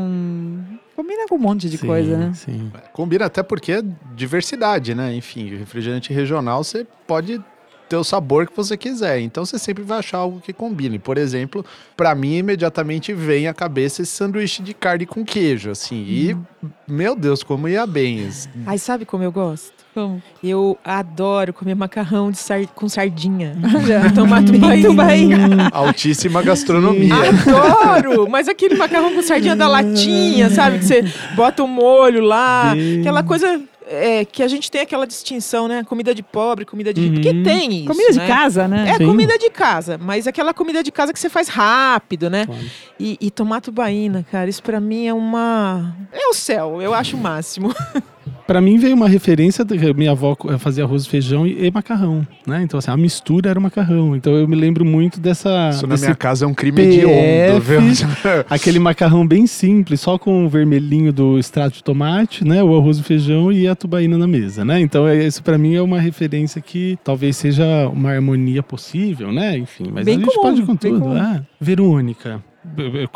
combina 0.97 1.29
com 1.29 1.37
um 1.37 1.39
monte 1.39 1.71
de 1.71 1.79
sim, 1.79 1.87
coisa, 1.87 2.17
né? 2.17 2.33
Sim. 2.35 2.73
Combina 2.93 3.27
até 3.27 3.45
porque 3.45 3.71
é 3.71 3.83
diversidade, 4.17 4.93
né? 4.93 5.15
Enfim, 5.15 5.55
refrigerante 5.55 6.13
regional 6.13 6.65
você 6.65 6.85
pode 7.07 7.41
ter 7.89 7.97
o 7.97 8.05
sabor 8.05 8.47
que 8.47 8.57
você 8.57 8.77
quiser. 8.77 9.21
Então 9.21 9.45
você 9.45 9.59
sempre 9.59 9.83
vai 9.83 9.99
achar 9.99 10.19
algo 10.19 10.41
que 10.41 10.53
combine. 10.53 10.99
Por 10.99 11.19
exemplo, 11.19 11.65
para 11.97 12.15
mim 12.15 12.37
imediatamente 12.37 13.13
vem 13.13 13.49
à 13.49 13.55
cabeça 13.55 14.03
esse 14.03 14.13
sanduíche 14.13 14.63
de 14.63 14.75
carne 14.75 15.07
com 15.07 15.25
queijo, 15.25 15.71
assim. 15.71 16.05
E 16.07 16.35
hum. 16.35 16.71
meu 16.87 17.15
Deus, 17.15 17.43
como 17.43 17.69
ia 17.69 17.87
bem. 17.87 18.29
Ai, 18.67 18.79
sabe 18.79 19.05
como 19.05 19.23
eu 19.23 19.33
gosto? 19.33 19.77
Como? 19.95 20.23
Eu 20.45 20.77
adoro 20.85 21.55
comer 21.55 21.75
macarrão 21.75 22.31
de 22.31 22.37
sar... 22.37 22.67
com 22.75 22.87
sardinha. 22.87 23.57
Tomate 24.15 24.53
tubaína. 24.83 25.71
Altíssima 25.73 26.43
gastronomia. 26.43 27.15
Adoro! 27.15 28.29
Mas 28.29 28.47
aquele 28.47 28.75
macarrão 28.75 29.15
com 29.15 29.23
sardinha 29.23 29.57
da 29.57 29.67
latinha, 29.67 30.51
sabe? 30.51 30.81
Que 30.81 30.85
você 30.85 31.05
bota 31.35 31.65
o 31.65 31.69
molho 31.69 32.21
lá, 32.21 32.75
aquela 33.01 33.23
coisa 33.23 33.59
é, 33.87 34.25
que 34.25 34.43
a 34.43 34.49
gente 34.49 34.71
tem 34.71 34.81
aquela 34.81 35.07
distinção, 35.07 35.69
né? 35.69 35.85
Comida 35.85 36.15
de 36.15 36.23
pobre, 36.23 36.65
comida 36.65 36.93
de. 36.93 37.01
Uhum. 37.01 37.15
Porque 37.15 37.43
tem 37.43 37.79
isso. 37.79 37.87
Comida 37.87 38.13
né? 38.13 38.21
de 38.21 38.27
casa, 38.27 38.69
né? 38.69 38.91
É 38.91 38.95
Sim. 38.97 39.07
comida 39.07 39.39
de 39.39 39.51
casa, 39.51 39.97
mas 39.97 40.27
aquela 40.27 40.53
comida 40.53 40.83
de 40.83 40.91
casa 40.91 41.13
que 41.13 41.19
você 41.19 41.29
faz 41.29 41.49
rápido, 41.49 42.29
né? 42.29 42.47
Claro. 42.47 42.61
E, 42.99 43.17
e 43.21 43.31
tomar 43.31 43.61
tubaína, 43.61 44.27
cara, 44.31 44.51
isso 44.51 44.63
para 44.63 44.81
mim 44.81 45.07
é 45.07 45.15
uma. 45.15 45.97
É 46.13 46.27
o 46.29 46.35
céu, 46.35 46.83
eu 46.83 46.93
acho 46.93 47.17
o 47.17 47.21
máximo. 47.21 47.73
Para 48.47 48.61
mim 48.61 48.79
veio 48.79 48.95
uma 48.95 49.09
referência, 49.09 49.65
minha 49.97 50.13
avó 50.13 50.37
fazia 50.59 50.85
arroz 50.85 51.05
e 51.05 51.09
feijão 51.09 51.47
e, 51.47 51.67
e, 51.67 51.71
macarrão, 51.71 52.27
né? 52.47 52.63
Então 52.63 52.79
assim, 52.79 52.91
a 52.91 52.97
mistura 52.97 53.51
era 53.51 53.59
o 53.59 53.63
macarrão. 53.63 54.15
Então 54.15 54.35
eu 54.35 54.47
me 54.47 54.55
lembro 54.55 54.85
muito 54.85 55.19
dessa... 55.19 55.71
Isso 55.71 55.87
na 55.87 55.97
minha 55.97 56.15
casa 56.15 56.45
é 56.45 56.49
um 56.49 56.55
crime 56.55 56.77
PF, 56.77 56.95
hediondo, 56.95 57.61
viu? 57.61 57.81
aquele 58.49 58.79
macarrão 58.79 59.27
bem 59.27 59.47
simples, 59.47 60.01
só 60.01 60.17
com 60.19 60.47
o 60.47 60.49
vermelhinho 60.49 61.13
do 61.13 61.39
extrato 61.39 61.77
de 61.77 61.85
tomate, 61.85 62.45
né? 62.45 62.63
O 62.63 62.77
arroz 62.77 62.99
e 62.99 63.03
feijão 63.03 63.51
e 63.51 63.67
a 63.67 63.75
tubaína 63.75 64.17
na 64.17 64.27
mesa, 64.27 64.65
né? 64.65 64.81
Então 64.81 65.09
é, 65.09 65.27
isso 65.27 65.43
para 65.43 65.59
mim 65.59 65.75
é 65.75 65.83
uma 65.83 66.01
referência 66.01 66.61
que 66.61 66.99
talvez 67.03 67.37
seja 67.37 67.89
uma 67.89 68.13
harmonia 68.13 68.63
possível, 68.63 69.33
né? 69.33 69.59
Enfim, 69.59 69.91
mas 69.93 70.05
bem 70.05 70.17
a 70.17 70.19
gente 70.19 70.35
comum, 70.35 70.43
pode 70.43 70.63
com 70.63 70.77
tudo. 70.77 71.13
Ah, 71.13 71.43
Verônica, 71.61 72.43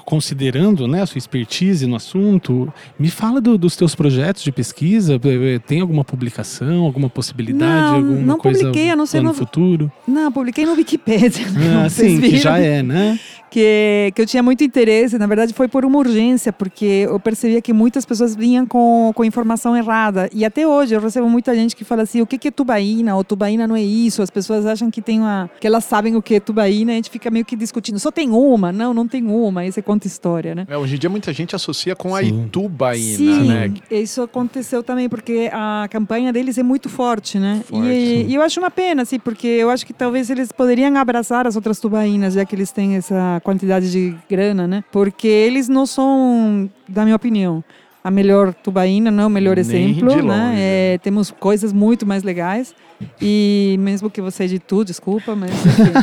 considerando 0.04 0.86
né, 0.86 1.02
a 1.02 1.06
sua 1.06 1.18
expertise 1.18 1.86
no 1.86 1.96
assunto, 1.96 2.72
me 2.98 3.10
fala 3.10 3.40
do, 3.40 3.58
dos 3.58 3.76
teus 3.76 3.94
projetos 3.94 4.42
de 4.42 4.52
pesquisa. 4.52 5.20
Tem 5.66 5.80
alguma 5.80 6.04
publicação, 6.04 6.84
alguma 6.84 7.08
possibilidade, 7.08 7.90
não, 7.90 7.94
alguma 7.94 8.20
não 8.20 8.38
coisa 8.38 8.60
publiquei, 8.60 8.90
a 8.90 8.96
não 8.96 9.06
ser 9.06 9.22
no 9.22 9.34
futuro? 9.34 9.90
Não, 10.06 10.30
publiquei 10.32 10.64
no 10.66 10.72
Wikipedia. 10.72 11.46
Ah, 11.80 11.88
sim, 11.88 12.20
que 12.20 12.36
já 12.36 12.58
é, 12.58 12.82
né? 12.82 13.18
que, 13.50 14.12
que 14.14 14.22
eu 14.22 14.26
tinha 14.26 14.42
muito 14.42 14.62
interesse. 14.62 15.18
Na 15.18 15.26
verdade, 15.26 15.52
foi 15.52 15.68
por 15.68 15.84
uma 15.84 15.98
urgência, 15.98 16.52
porque 16.52 17.06
eu 17.08 17.18
percebia 17.18 17.60
que 17.60 17.72
muitas 17.72 18.06
pessoas 18.06 18.36
vinham 18.36 18.64
com, 18.64 19.12
com 19.14 19.24
informação 19.24 19.76
errada. 19.76 20.30
E 20.32 20.44
até 20.44 20.66
hoje 20.66 20.94
eu 20.94 21.00
recebo 21.00 21.28
muita 21.28 21.54
gente 21.54 21.74
que 21.74 21.84
fala 21.84 22.02
assim: 22.02 22.22
o 22.22 22.26
que, 22.26 22.38
que 22.38 22.48
é 22.48 22.50
tubaína? 22.50 23.16
Ou 23.16 23.24
tubaína 23.24 23.66
não 23.66 23.76
é 23.76 23.82
isso. 23.82 24.22
As 24.22 24.30
pessoas 24.30 24.64
acham 24.64 24.90
que 24.90 25.02
tem 25.02 25.20
uma. 25.20 25.50
que 25.60 25.66
elas 25.66 25.84
sabem 25.84 26.16
o 26.16 26.22
que 26.22 26.36
é 26.36 26.40
tubaína 26.40 26.92
e 26.92 26.94
a 26.94 26.96
gente 26.96 27.10
fica 27.10 27.30
meio 27.30 27.44
que 27.44 27.56
discutindo. 27.56 27.98
Só 27.98 28.10
tem 28.10 28.30
uma? 28.30 28.70
Não, 28.72 28.94
não 28.94 29.08
tem 29.08 29.22
uma. 29.26 29.39
Aí 29.56 29.70
você 29.70 29.82
conta 29.82 30.06
história, 30.06 30.54
né? 30.54 30.66
É, 30.68 30.76
hoje 30.76 30.96
em 30.96 30.98
dia 30.98 31.10
muita 31.10 31.32
gente 31.32 31.54
associa 31.54 31.94
com 31.94 32.14
a 32.14 32.20
Sim. 32.20 32.44
Itubaína, 32.46 33.16
Sim, 33.16 33.48
né? 33.48 33.74
Isso 33.90 34.22
aconteceu 34.22 34.82
também, 34.82 35.08
porque 35.08 35.50
a 35.52 35.86
campanha 35.90 36.32
deles 36.32 36.58
é 36.58 36.62
muito 36.62 36.88
forte, 36.88 37.38
né? 37.38 37.62
Forte, 37.66 37.86
e, 37.86 38.26
e, 38.28 38.34
eu 38.34 38.42
acho 38.42 38.60
uma 38.60 38.70
pena, 38.70 39.02
assim, 39.02 39.18
porque 39.18 39.46
eu 39.46 39.70
acho 39.70 39.86
que 39.86 39.92
talvez 39.92 40.30
eles 40.30 40.52
poderiam 40.52 40.96
abraçar 40.96 41.46
as 41.46 41.56
outras 41.56 41.78
tubaínas, 41.78 42.34
já 42.34 42.44
que 42.44 42.54
eles 42.54 42.72
têm 42.72 42.96
essa 42.96 43.40
quantidade 43.44 43.90
de 43.90 44.16
grana, 44.28 44.66
né? 44.66 44.84
Porque 44.90 45.28
eles 45.28 45.68
não 45.68 45.86
são, 45.86 46.70
da 46.88 47.04
minha 47.04 47.16
opinião, 47.16 47.62
a 48.02 48.10
melhor 48.10 48.54
tubaína, 48.54 49.10
não 49.10 49.24
é 49.24 49.26
o 49.26 49.30
melhor 49.30 49.56
Nem 49.56 49.60
exemplo, 49.64 50.22
né? 50.22 50.54
É, 50.56 50.98
temos 51.02 51.30
coisas 51.30 51.72
muito 51.72 52.06
mais 52.06 52.22
legais. 52.22 52.74
E 53.20 53.76
mesmo 53.80 54.10
que 54.10 54.20
você 54.20 54.58
tudo, 54.58 54.86
desculpa, 54.86 55.34
mas. 55.34 55.50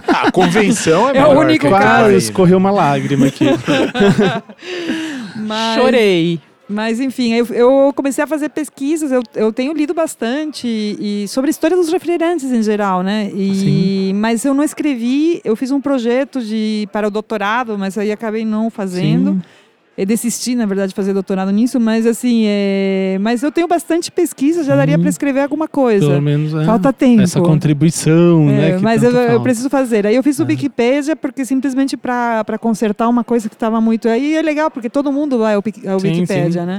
a 0.07 0.29
convenção 0.31 1.09
é, 1.09 1.17
é 1.17 1.25
o 1.25 1.39
único 1.39 1.69
caso. 1.69 2.11
Escorreu 2.11 2.57
uma 2.57 2.71
lágrima 2.71 3.27
aqui. 3.27 3.45
mas... 5.35 5.79
Chorei. 5.79 6.39
Mas, 6.69 6.99
enfim, 6.99 7.33
eu, 7.33 7.45
eu, 7.47 7.93
comecei 7.95 8.21
a 8.21 8.27
fazer 8.27 8.49
pesquisas, 8.49 9.09
eu, 9.09 9.23
eu 9.35 9.53
tenho 9.53 9.71
lido 9.73 9.93
bastante 9.93 10.67
e, 10.67 11.25
sobre 11.29 11.49
a 11.49 11.51
história 11.51 11.77
dos 11.77 11.89
refrigerantes 11.89 12.51
em 12.51 12.61
geral, 12.61 13.01
né? 13.01 13.31
E, 13.33 14.11
mas 14.13 14.43
eu 14.43 14.53
não 14.53 14.63
escrevi, 14.63 15.39
eu 15.45 15.55
fiz 15.55 15.71
um 15.71 15.79
projeto 15.79 16.41
de, 16.41 16.89
para 16.91 17.07
o 17.07 17.11
doutorado, 17.11 17.77
mas 17.77 17.97
aí 17.97 18.11
acabei 18.11 18.43
não 18.43 18.69
fazendo. 18.69 19.33
Sim. 19.35 19.41
É 19.97 20.05
desistir, 20.05 20.53
na 20.55 20.65
verdade, 20.67 20.89
de 20.89 20.95
fazer 20.95 21.11
doutorado 21.11 21.49
nisso, 21.51 21.79
mas 21.79 22.05
assim, 22.05 22.43
é... 22.45 23.17
mas 23.19 23.41
eu 23.41 23.51
tenho 23.51 23.67
bastante 23.67 24.11
pesquisa, 24.11 24.63
já 24.63 24.75
daria 24.75 24.95
Uhum. 24.95 25.01
para 25.01 25.09
escrever 25.09 25.39
alguma 25.41 25.67
coisa. 25.67 26.05
Pelo 26.07 26.21
menos 26.21 26.53
é, 26.53 26.63
Falta 26.65 26.93
tempo. 26.93 27.21
essa 27.23 27.41
contribuição, 27.41 28.47
É, 28.49 28.53
né? 28.71 28.77
que 28.77 28.83
mas 28.83 29.01
eu, 29.01 29.11
tanto 29.11 29.21
eu 29.23 29.27
falta. 29.29 29.43
preciso 29.43 29.69
fazer. 29.71 30.05
Aí 30.05 30.15
eu 30.15 30.21
fiz 30.21 30.37
o 30.39 30.43
É. 30.43 30.45
Wikipedia 30.45 31.15
porque 31.15 31.43
simplesmente 31.45 31.97
para 31.97 32.57
consertar 32.59 33.09
uma 33.09 33.23
coisa 33.23 33.49
que 33.49 33.55
estava 33.55 33.81
muito. 33.81 34.07
Aí 34.07 34.35
é 34.35 34.41
legal 34.43 34.69
porque 34.69 34.89
todo 34.89 35.11
mundo 35.11 35.39
vai 35.39 35.55
ao, 35.55 35.63
ao 35.91 35.99
Sim, 35.99 36.07
Wikipedia, 36.11 36.61
sim. 36.61 36.67
né? 36.67 36.77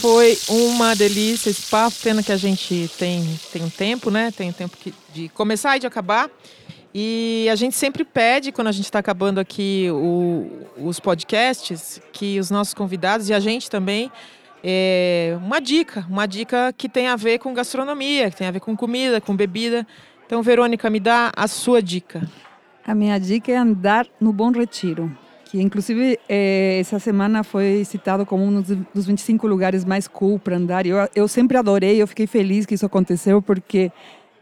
Foi 0.00 0.38
uma 0.48 0.94
delícia 0.96 1.50
esse 1.50 1.62
papo. 1.62 1.94
Pena 2.02 2.22
que 2.22 2.32
a 2.32 2.36
gente 2.36 2.90
tem, 2.98 3.22
tem 3.52 3.62
um 3.62 3.68
tempo, 3.70 4.10
né? 4.10 4.30
Tem 4.34 4.48
um 4.48 4.52
tempo 4.52 4.76
que- 4.76 4.94
de 5.12 5.28
começar 5.30 5.76
e 5.76 5.80
de 5.80 5.86
acabar. 5.86 6.30
E 6.94 7.48
a 7.50 7.54
gente 7.54 7.76
sempre 7.76 8.04
pede, 8.04 8.50
quando 8.50 8.66
a 8.68 8.72
gente 8.72 8.84
está 8.86 8.98
acabando 8.98 9.38
aqui 9.38 9.88
o- 9.92 10.66
os 10.76 10.98
podcasts, 10.98 12.00
que 12.12 12.38
os 12.40 12.50
nossos 12.50 12.74
convidados 12.74 13.28
e 13.28 13.32
a 13.34 13.38
gente 13.38 13.70
também, 13.70 14.10
é, 14.62 15.36
uma 15.40 15.60
dica, 15.60 16.04
uma 16.10 16.26
dica 16.26 16.72
que 16.76 16.88
tem 16.88 17.06
a 17.06 17.14
ver 17.16 17.38
com 17.38 17.54
gastronomia, 17.54 18.28
que 18.30 18.36
tem 18.36 18.46
a 18.48 18.50
ver 18.50 18.60
com 18.60 18.76
comida, 18.76 19.20
com 19.20 19.36
bebida. 19.36 19.86
Então, 20.26 20.42
Verônica, 20.42 20.90
me 20.90 20.98
dá 20.98 21.30
a 21.36 21.46
sua 21.46 21.80
dica. 21.80 22.28
A 22.84 22.94
minha 22.94 23.18
dica 23.18 23.52
é 23.52 23.56
andar 23.56 24.06
no 24.20 24.32
Bom 24.32 24.50
Retiro, 24.50 25.16
que 25.44 25.60
inclusive 25.60 26.18
eh, 26.28 26.78
essa 26.80 26.98
semana 26.98 27.44
foi 27.44 27.84
citado 27.84 28.26
como 28.26 28.44
um 28.44 28.60
dos- 28.60 28.76
dos 28.92 29.06
25 29.06 29.46
lugares 29.46 29.84
mais 29.84 30.08
cool 30.08 30.40
para 30.40 30.56
andar. 30.56 30.86
Eu, 30.86 30.96
eu 31.14 31.28
sempre 31.28 31.56
adorei, 31.56 32.02
eu 32.02 32.06
fiquei 32.08 32.26
feliz 32.26 32.66
que 32.66 32.74
isso 32.74 32.86
aconteceu, 32.86 33.40
porque 33.40 33.92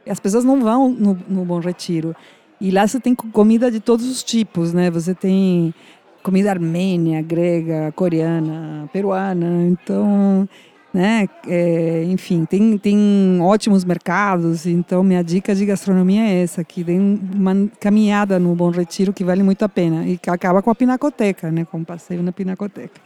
as 0.08 0.18
pessoas 0.18 0.44
não 0.44 0.61
vão 0.61 0.88
no, 0.88 1.18
no 1.28 1.44
Bom 1.44 1.58
Retiro. 1.61 2.16
E 2.61 2.71
lá 2.71 2.87
você 2.87 2.99
tem 3.01 3.14
co- 3.14 3.29
comida 3.29 3.71
de 3.71 3.81
todos 3.81 4.09
os 4.09 4.23
tipos, 4.23 4.73
né? 4.73 4.90
Você 4.90 5.14
tem 5.14 5.73
comida 6.23 6.51
armênia, 6.51 7.23
grega, 7.23 7.92
coreana, 7.92 8.88
peruana. 8.92 9.64
Então, 9.68 10.49
né? 10.92 11.29
É, 11.47 12.05
enfim, 12.05 12.44
tem, 12.44 12.77
tem 12.77 13.38
ótimos 13.40 13.85
mercados. 13.85 14.66
Então, 14.66 15.03
minha 15.05 15.23
dica 15.23 15.55
de 15.55 15.64
gastronomia 15.64 16.23
é 16.23 16.42
essa: 16.42 16.64
que 16.64 16.83
tem 16.83 16.99
uma 17.35 17.68
caminhada 17.79 18.38
no 18.38 18.55
Bom 18.55 18.71
Retiro 18.71 19.12
que 19.12 19.23
vale 19.23 19.42
muito 19.42 19.64
a 19.64 19.68
pena. 19.68 20.07
E 20.07 20.18
que 20.18 20.29
acaba 20.29 20.61
com 20.61 20.71
a 20.71 20.75
pinacoteca, 20.75 21.51
né? 21.53 21.64
Com 21.64 21.79
um 21.79 21.85
passeio 21.85 22.23
na 22.23 22.33
pinacoteca. 22.33 23.01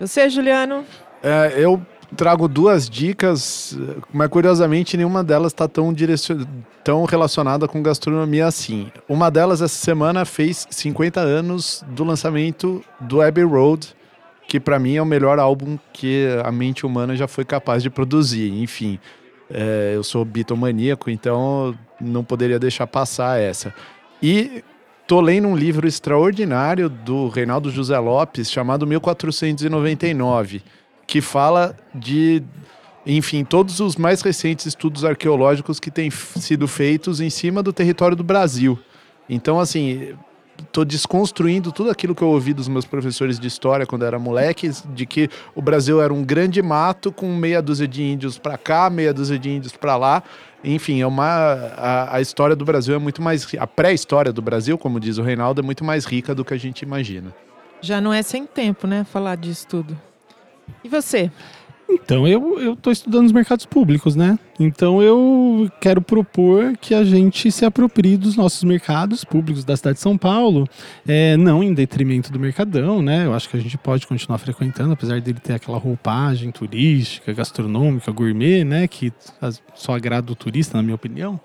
Você, 0.00 0.30
Juliano? 0.30 0.84
É, 1.22 1.52
eu 1.56 1.82
trago 2.16 2.48
duas 2.48 2.88
dicas, 2.88 3.78
mas 4.12 4.28
curiosamente 4.28 4.96
nenhuma 4.96 5.22
delas 5.22 5.52
está 5.52 5.68
tão, 5.68 5.92
direcion... 5.92 6.44
tão 6.82 7.04
relacionada 7.04 7.68
com 7.68 7.82
gastronomia 7.82 8.46
assim. 8.46 8.90
Uma 9.08 9.30
delas 9.30 9.60
essa 9.60 9.74
semana 9.74 10.24
fez 10.24 10.66
50 10.70 11.20
anos 11.20 11.84
do 11.88 12.04
lançamento 12.04 12.82
do 13.00 13.20
Abbey 13.20 13.44
Road, 13.44 13.94
que 14.46 14.58
para 14.58 14.78
mim 14.78 14.96
é 14.96 15.02
o 15.02 15.06
melhor 15.06 15.38
álbum 15.38 15.78
que 15.92 16.26
a 16.44 16.50
mente 16.50 16.86
humana 16.86 17.14
já 17.14 17.28
foi 17.28 17.44
capaz 17.44 17.82
de 17.82 17.90
produzir. 17.90 18.50
Enfim, 18.62 18.98
é, 19.50 19.92
eu 19.94 20.02
sou 20.02 20.24
bitomaníaco, 20.24 21.10
então 21.10 21.76
não 22.00 22.24
poderia 22.24 22.58
deixar 22.58 22.86
passar 22.86 23.38
essa. 23.38 23.74
E 24.22 24.64
tô 25.06 25.20
lendo 25.20 25.48
um 25.48 25.56
livro 25.56 25.86
extraordinário 25.86 26.88
do 26.88 27.28
Reinaldo 27.28 27.70
José 27.70 27.98
Lopes 27.98 28.50
chamado 28.50 28.86
1499 28.86 30.62
que 31.08 31.22
fala 31.22 31.74
de, 31.94 32.42
enfim, 33.04 33.42
todos 33.42 33.80
os 33.80 33.96
mais 33.96 34.20
recentes 34.20 34.66
estudos 34.66 35.06
arqueológicos 35.06 35.80
que 35.80 35.90
têm 35.90 36.10
sido 36.10 36.68
feitos 36.68 37.18
em 37.18 37.30
cima 37.30 37.62
do 37.62 37.72
território 37.72 38.14
do 38.14 38.22
Brasil. 38.22 38.78
Então, 39.26 39.58
assim, 39.58 40.14
estou 40.62 40.84
desconstruindo 40.84 41.72
tudo 41.72 41.88
aquilo 41.88 42.14
que 42.14 42.20
eu 42.20 42.28
ouvi 42.28 42.52
dos 42.52 42.68
meus 42.68 42.84
professores 42.84 43.40
de 43.40 43.48
história 43.48 43.86
quando 43.86 44.04
era 44.04 44.18
moleque, 44.18 44.70
de 44.94 45.06
que 45.06 45.30
o 45.54 45.62
Brasil 45.62 46.02
era 46.02 46.12
um 46.12 46.22
grande 46.22 46.60
mato 46.60 47.10
com 47.10 47.34
meia 47.34 47.62
dúzia 47.62 47.88
de 47.88 48.02
índios 48.02 48.38
para 48.38 48.58
cá, 48.58 48.90
meia 48.90 49.14
dúzia 49.14 49.38
de 49.38 49.48
índios 49.48 49.72
para 49.72 49.96
lá. 49.96 50.22
Enfim, 50.62 51.00
é 51.00 51.06
uma 51.06 51.24
a, 51.24 52.16
a 52.16 52.20
história 52.20 52.54
do 52.54 52.66
Brasil 52.66 52.94
é 52.94 52.98
muito 52.98 53.22
mais 53.22 53.46
a 53.58 53.66
pré-história 53.66 54.30
do 54.30 54.42
Brasil, 54.42 54.76
como 54.76 55.00
diz 55.00 55.16
o 55.16 55.22
Reinaldo, 55.22 55.62
é 55.62 55.64
muito 55.64 55.84
mais 55.84 56.04
rica 56.04 56.34
do 56.34 56.44
que 56.44 56.52
a 56.52 56.58
gente 56.58 56.82
imagina. 56.82 57.34
Já 57.80 57.98
não 57.98 58.12
é 58.12 58.20
sem 58.20 58.44
tempo, 58.44 58.86
né? 58.86 59.04
Falar 59.04 59.36
disso 59.36 59.66
tudo. 59.66 60.07
E 60.82 60.88
você? 60.88 61.30
Então, 61.90 62.28
eu 62.28 62.74
estou 62.74 62.92
estudando 62.92 63.24
os 63.24 63.32
mercados 63.32 63.64
públicos, 63.64 64.14
né? 64.14 64.38
Então, 64.60 65.00
eu 65.00 65.70
quero 65.80 66.02
propor 66.02 66.76
que 66.76 66.94
a 66.94 67.02
gente 67.02 67.50
se 67.50 67.64
aproprie 67.64 68.18
dos 68.18 68.36
nossos 68.36 68.62
mercados 68.62 69.24
públicos 69.24 69.64
da 69.64 69.74
cidade 69.74 69.94
de 69.96 70.02
São 70.02 70.18
Paulo, 70.18 70.68
é, 71.06 71.34
não 71.38 71.62
em 71.62 71.72
detrimento 71.72 72.30
do 72.30 72.38
Mercadão, 72.38 73.00
né? 73.00 73.24
Eu 73.24 73.32
acho 73.32 73.48
que 73.48 73.56
a 73.56 73.60
gente 73.60 73.78
pode 73.78 74.06
continuar 74.06 74.36
frequentando, 74.36 74.92
apesar 74.92 75.18
dele 75.22 75.40
ter 75.40 75.54
aquela 75.54 75.78
roupagem 75.78 76.50
turística, 76.50 77.32
gastronômica, 77.32 78.12
gourmet, 78.12 78.64
né? 78.64 78.86
Que 78.86 79.10
só 79.74 79.94
agrada 79.94 80.30
o 80.30 80.36
turista, 80.36 80.76
na 80.76 80.82
minha 80.82 80.94
opinião. 80.94 81.40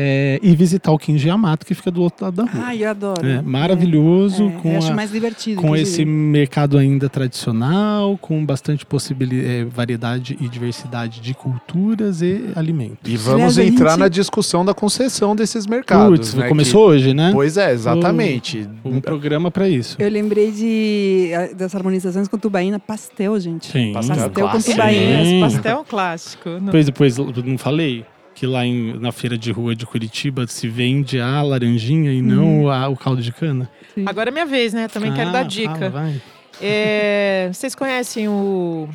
É, 0.00 0.38
e 0.42 0.54
visitar 0.54 0.92
o 0.92 0.98
Quinje 0.98 1.28
Amato, 1.28 1.66
que 1.66 1.74
fica 1.74 1.90
do 1.90 2.02
outro 2.02 2.24
lado 2.24 2.36
da 2.36 2.44
rua. 2.44 2.62
Ah, 2.68 2.76
eu 2.76 2.88
adoro. 2.88 3.26
É, 3.26 3.42
maravilhoso, 3.42 4.46
É, 4.48 4.50
com 4.60 4.70
eu 4.72 4.78
acho 4.78 4.92
a- 4.92 4.94
mais 4.94 5.10
divertido. 5.10 5.60
com 5.60 5.74
esse 5.74 6.04
mercado 6.04 6.78
ainda 6.78 7.08
tradicional, 7.08 8.16
com 8.18 8.44
bastante 8.46 8.86
possibilidade, 8.86 9.64
variedade 9.64 10.36
e 10.40 10.48
diversidade 10.48 11.20
de 11.20 11.34
culturas 11.34 12.22
e 12.22 12.50
alimentos. 12.54 12.98
E 13.10 13.16
vamos 13.16 13.58
Aliás, 13.58 13.58
entrar 13.58 13.90
gente- 13.90 13.98
na 14.00 14.08
discussão 14.08 14.64
da 14.64 14.72
concessão 14.72 15.34
desses 15.34 15.66
mercados. 15.66 16.18
Putz, 16.18 16.34
né, 16.34 16.48
começou 16.48 16.86
hoje, 16.88 17.12
né? 17.12 17.28
que- 17.30 17.34
Pois 17.34 17.56
é, 17.56 17.72
exatamente. 17.72 18.68
Um 18.84 19.00
programa 19.00 19.50
para 19.50 19.68
isso. 19.68 19.96
Eu 19.98 20.08
lembrei 20.10 20.52
de, 20.52 21.30
das 21.56 21.74
harmonizações 21.74 22.28
com 22.28 22.38
tubaína, 22.38 22.78
pastel, 22.78 23.38
gente. 23.40 23.66
Sim. 23.72 23.92
Pastel 23.92 24.16
Pastel 24.30 24.48
com 24.48 24.60
tubaína. 24.60 25.40
Pastel 25.40 25.80
é 25.80 25.84
clássico. 25.90 26.48
Não- 26.50 26.66
Depois, 26.66 26.86
depois, 26.86 27.18
não 27.18 27.58
falei 27.58 28.04
que 28.38 28.46
lá 28.46 28.64
em- 28.64 28.98
na 28.98 29.10
feira 29.10 29.36
de 29.36 29.50
rua 29.50 29.74
de 29.74 29.84
Curitiba 29.84 30.46
se 30.46 30.68
vende 30.68 31.20
a 31.20 31.42
laranjinha 31.42 32.12
e 32.12 32.22
não 32.22 32.70
a- 32.70 32.88
o 32.88 32.96
caldo 32.96 33.20
de 33.20 33.32
cana? 33.32 33.68
Agora 34.06 34.30
é 34.30 34.32
minha 34.32 34.46
vez, 34.46 34.72
né? 34.72 34.86
Também 34.88 35.12
quero 35.12 35.30
Ah, 35.30 35.32
dar 35.32 35.38
fala, 35.38 35.48
dica. 35.48 35.90
vai. 35.90 36.22
É, 36.60 37.50
vocês 37.52 37.74
conhecem 37.74 38.28
o 38.28 38.88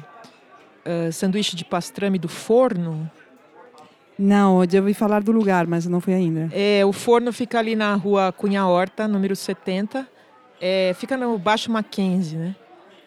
ah, 0.85 1.11
sanduíche 1.11 1.55
de 1.55 1.63
pastrame 1.65 2.17
do 2.19 2.27
forno? 2.29 3.09
Não, 4.17 4.63
eu 4.63 4.69
já 4.69 4.79
ouvi 4.79 4.93
falar 4.93 5.21
do 5.23 5.31
lugar, 5.31 5.65
mas 5.65 5.85
não 5.87 5.99
fui 5.99 6.13
ainda. 6.13 6.49
É, 6.53 6.85
o 6.85 6.93
forno 6.93 7.33
fica 7.33 7.57
ali 7.59 7.75
na 7.75 7.95
rua 7.95 8.31
Cunha 8.31 8.65
Horta, 8.65 9.07
número 9.07 9.35
70. 9.35 10.07
É, 10.61 10.93
fica 10.97 11.17
no 11.17 11.37
Baixo 11.37 11.71
Mackenzie, 11.71 12.37
né? 12.37 12.55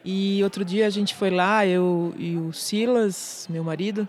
E 0.05 0.43
outro 0.43 0.65
dia 0.65 0.87
a 0.87 0.91
gente 0.91 1.15
foi 1.15 1.31
lá, 1.31 1.67
eu 1.67 2.13
e 2.19 2.37
o 2.37 2.53
Silas, 2.53 3.47
meu 3.51 3.63
marido, 3.65 4.07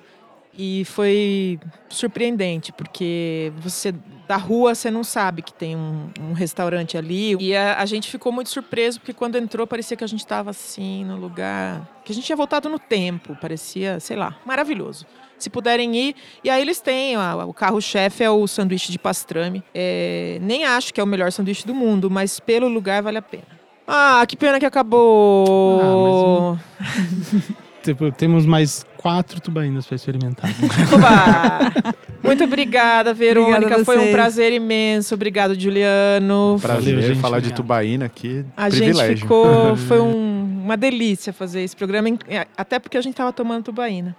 e 0.57 0.83
foi 0.85 1.59
surpreendente, 1.89 2.71
porque 2.71 3.51
você 3.57 3.93
da 4.27 4.35
rua 4.35 4.75
você 4.75 4.91
não 4.91 5.03
sabe 5.05 5.41
que 5.41 5.53
tem 5.53 5.75
um, 5.75 6.09
um 6.19 6.33
restaurante 6.33 6.97
ali. 6.97 7.35
E 7.39 7.55
a, 7.55 7.79
a 7.79 7.85
gente 7.85 8.09
ficou 8.09 8.31
muito 8.31 8.49
surpreso, 8.49 8.99
porque 8.99 9.13
quando 9.13 9.37
entrou 9.37 9.65
parecia 9.67 9.95
que 9.95 10.03
a 10.03 10.07
gente 10.07 10.19
estava 10.19 10.49
assim, 10.49 11.05
no 11.05 11.15
lugar. 11.15 11.87
que 12.03 12.11
a 12.11 12.15
gente 12.15 12.25
tinha 12.25 12.35
voltado 12.35 12.67
no 12.67 12.77
tempo. 12.79 13.37
Parecia, 13.39 13.99
sei 13.99 14.17
lá, 14.17 14.35
maravilhoso. 14.45 15.05
Se 15.37 15.49
puderem 15.49 15.95
ir. 15.95 16.15
E 16.43 16.49
aí 16.49 16.61
eles 16.61 16.81
têm, 16.81 17.15
a- 17.15 17.45
o 17.45 17.53
carro-chefe 17.53 18.23
é 18.23 18.29
o 18.29 18.45
sanduíche 18.47 18.91
de 18.91 18.97
pastrame. 18.99 19.63
É, 19.73 20.39
nem 20.41 20.65
acho 20.65 20.93
que 20.93 20.99
é 20.99 21.03
o 21.03 21.07
melhor 21.07 21.31
sanduíche 21.31 21.65
do 21.65 21.75
mundo, 21.75 22.09
mas 22.09 22.39
pelo 22.39 22.67
lugar 22.67 23.01
vale 23.03 23.19
a 23.19 23.21
pena. 23.21 23.45
Ah, 23.87 24.25
que 24.27 24.35
pena 24.35 24.59
que 24.59 24.65
acabou. 24.65 26.57
Tipo, 27.93 28.11
temos 28.11 28.45
mais 28.45 28.85
quatro 28.97 29.39
tubaínas 29.39 29.85
para 29.85 29.95
experimentar. 29.95 30.49
Oba! 30.93 31.93
Muito 32.21 32.43
obrigada, 32.43 33.13
Verônica. 33.13 33.55
Obrigada 33.57 33.81
a 33.81 33.85
Foi 33.85 33.97
um 33.97 34.11
prazer 34.11 34.51
imenso. 34.51 35.13
Obrigado, 35.15 35.57
Juliano. 35.57 36.57
Prazer 36.61 36.95
Valeu, 36.95 37.07
gente, 37.07 37.21
falar 37.21 37.37
de 37.39 37.45
obrigado. 37.45 37.55
tubaína 37.57 38.05
aqui. 38.05 38.43
A 38.57 38.67
privilégio. 38.67 39.07
gente 39.07 39.21
ficou. 39.21 39.75
Foi 39.87 40.01
um- 40.01 40.63
uma 40.65 40.75
delícia 40.75 41.31
fazer 41.31 41.61
esse 41.61 41.73
programa, 41.75 42.09
é, 42.27 42.45
até 42.57 42.77
porque 42.77 42.97
a 42.97 43.01
gente 43.01 43.13
estava 43.13 43.31
tomando 43.31 43.63
tubaína. 43.63 44.13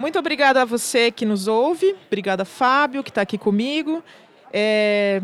Muito 0.00 0.18
obrigada 0.18 0.62
a 0.62 0.64
você 0.64 1.12
que 1.12 1.24
nos 1.24 1.46
ouve. 1.46 1.94
Obrigada, 2.08 2.44
Fábio, 2.44 3.04
que 3.04 3.10
está 3.10 3.22
aqui 3.22 3.38
comigo. 3.38 4.02
É, 4.52 5.22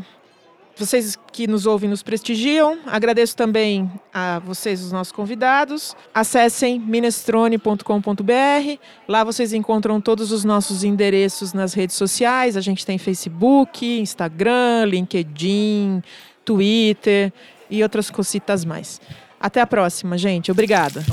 vocês 0.76 1.18
que 1.32 1.46
nos 1.46 1.66
ouvem 1.66 1.88
nos 1.88 2.02
prestigiam. 2.02 2.78
Agradeço 2.86 3.36
também 3.36 3.90
a 4.12 4.38
vocês, 4.40 4.82
os 4.82 4.92
nossos 4.92 5.12
convidados. 5.12 5.94
Acessem 6.14 6.78
minestrone.com.br. 6.78 8.78
Lá 9.06 9.24
vocês 9.24 9.52
encontram 9.52 10.00
todos 10.00 10.32
os 10.32 10.44
nossos 10.44 10.82
endereços 10.82 11.52
nas 11.52 11.74
redes 11.74 11.96
sociais. 11.96 12.56
A 12.56 12.60
gente 12.60 12.86
tem 12.86 12.98
Facebook, 12.98 14.00
Instagram, 14.00 14.86
LinkedIn, 14.86 16.02
Twitter 16.44 17.32
e 17.70 17.82
outras 17.82 18.10
cositas 18.10 18.64
mais. 18.64 19.00
Até 19.40 19.60
a 19.60 19.66
próxima, 19.66 20.16
gente. 20.16 20.50
Obrigada. 20.50 21.04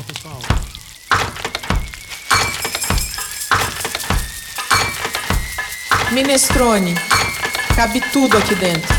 Minestrone. 6.11 6.95
Cabe 7.75 8.01
tudo 8.11 8.37
aqui 8.37 8.55
dentro. 8.55 8.98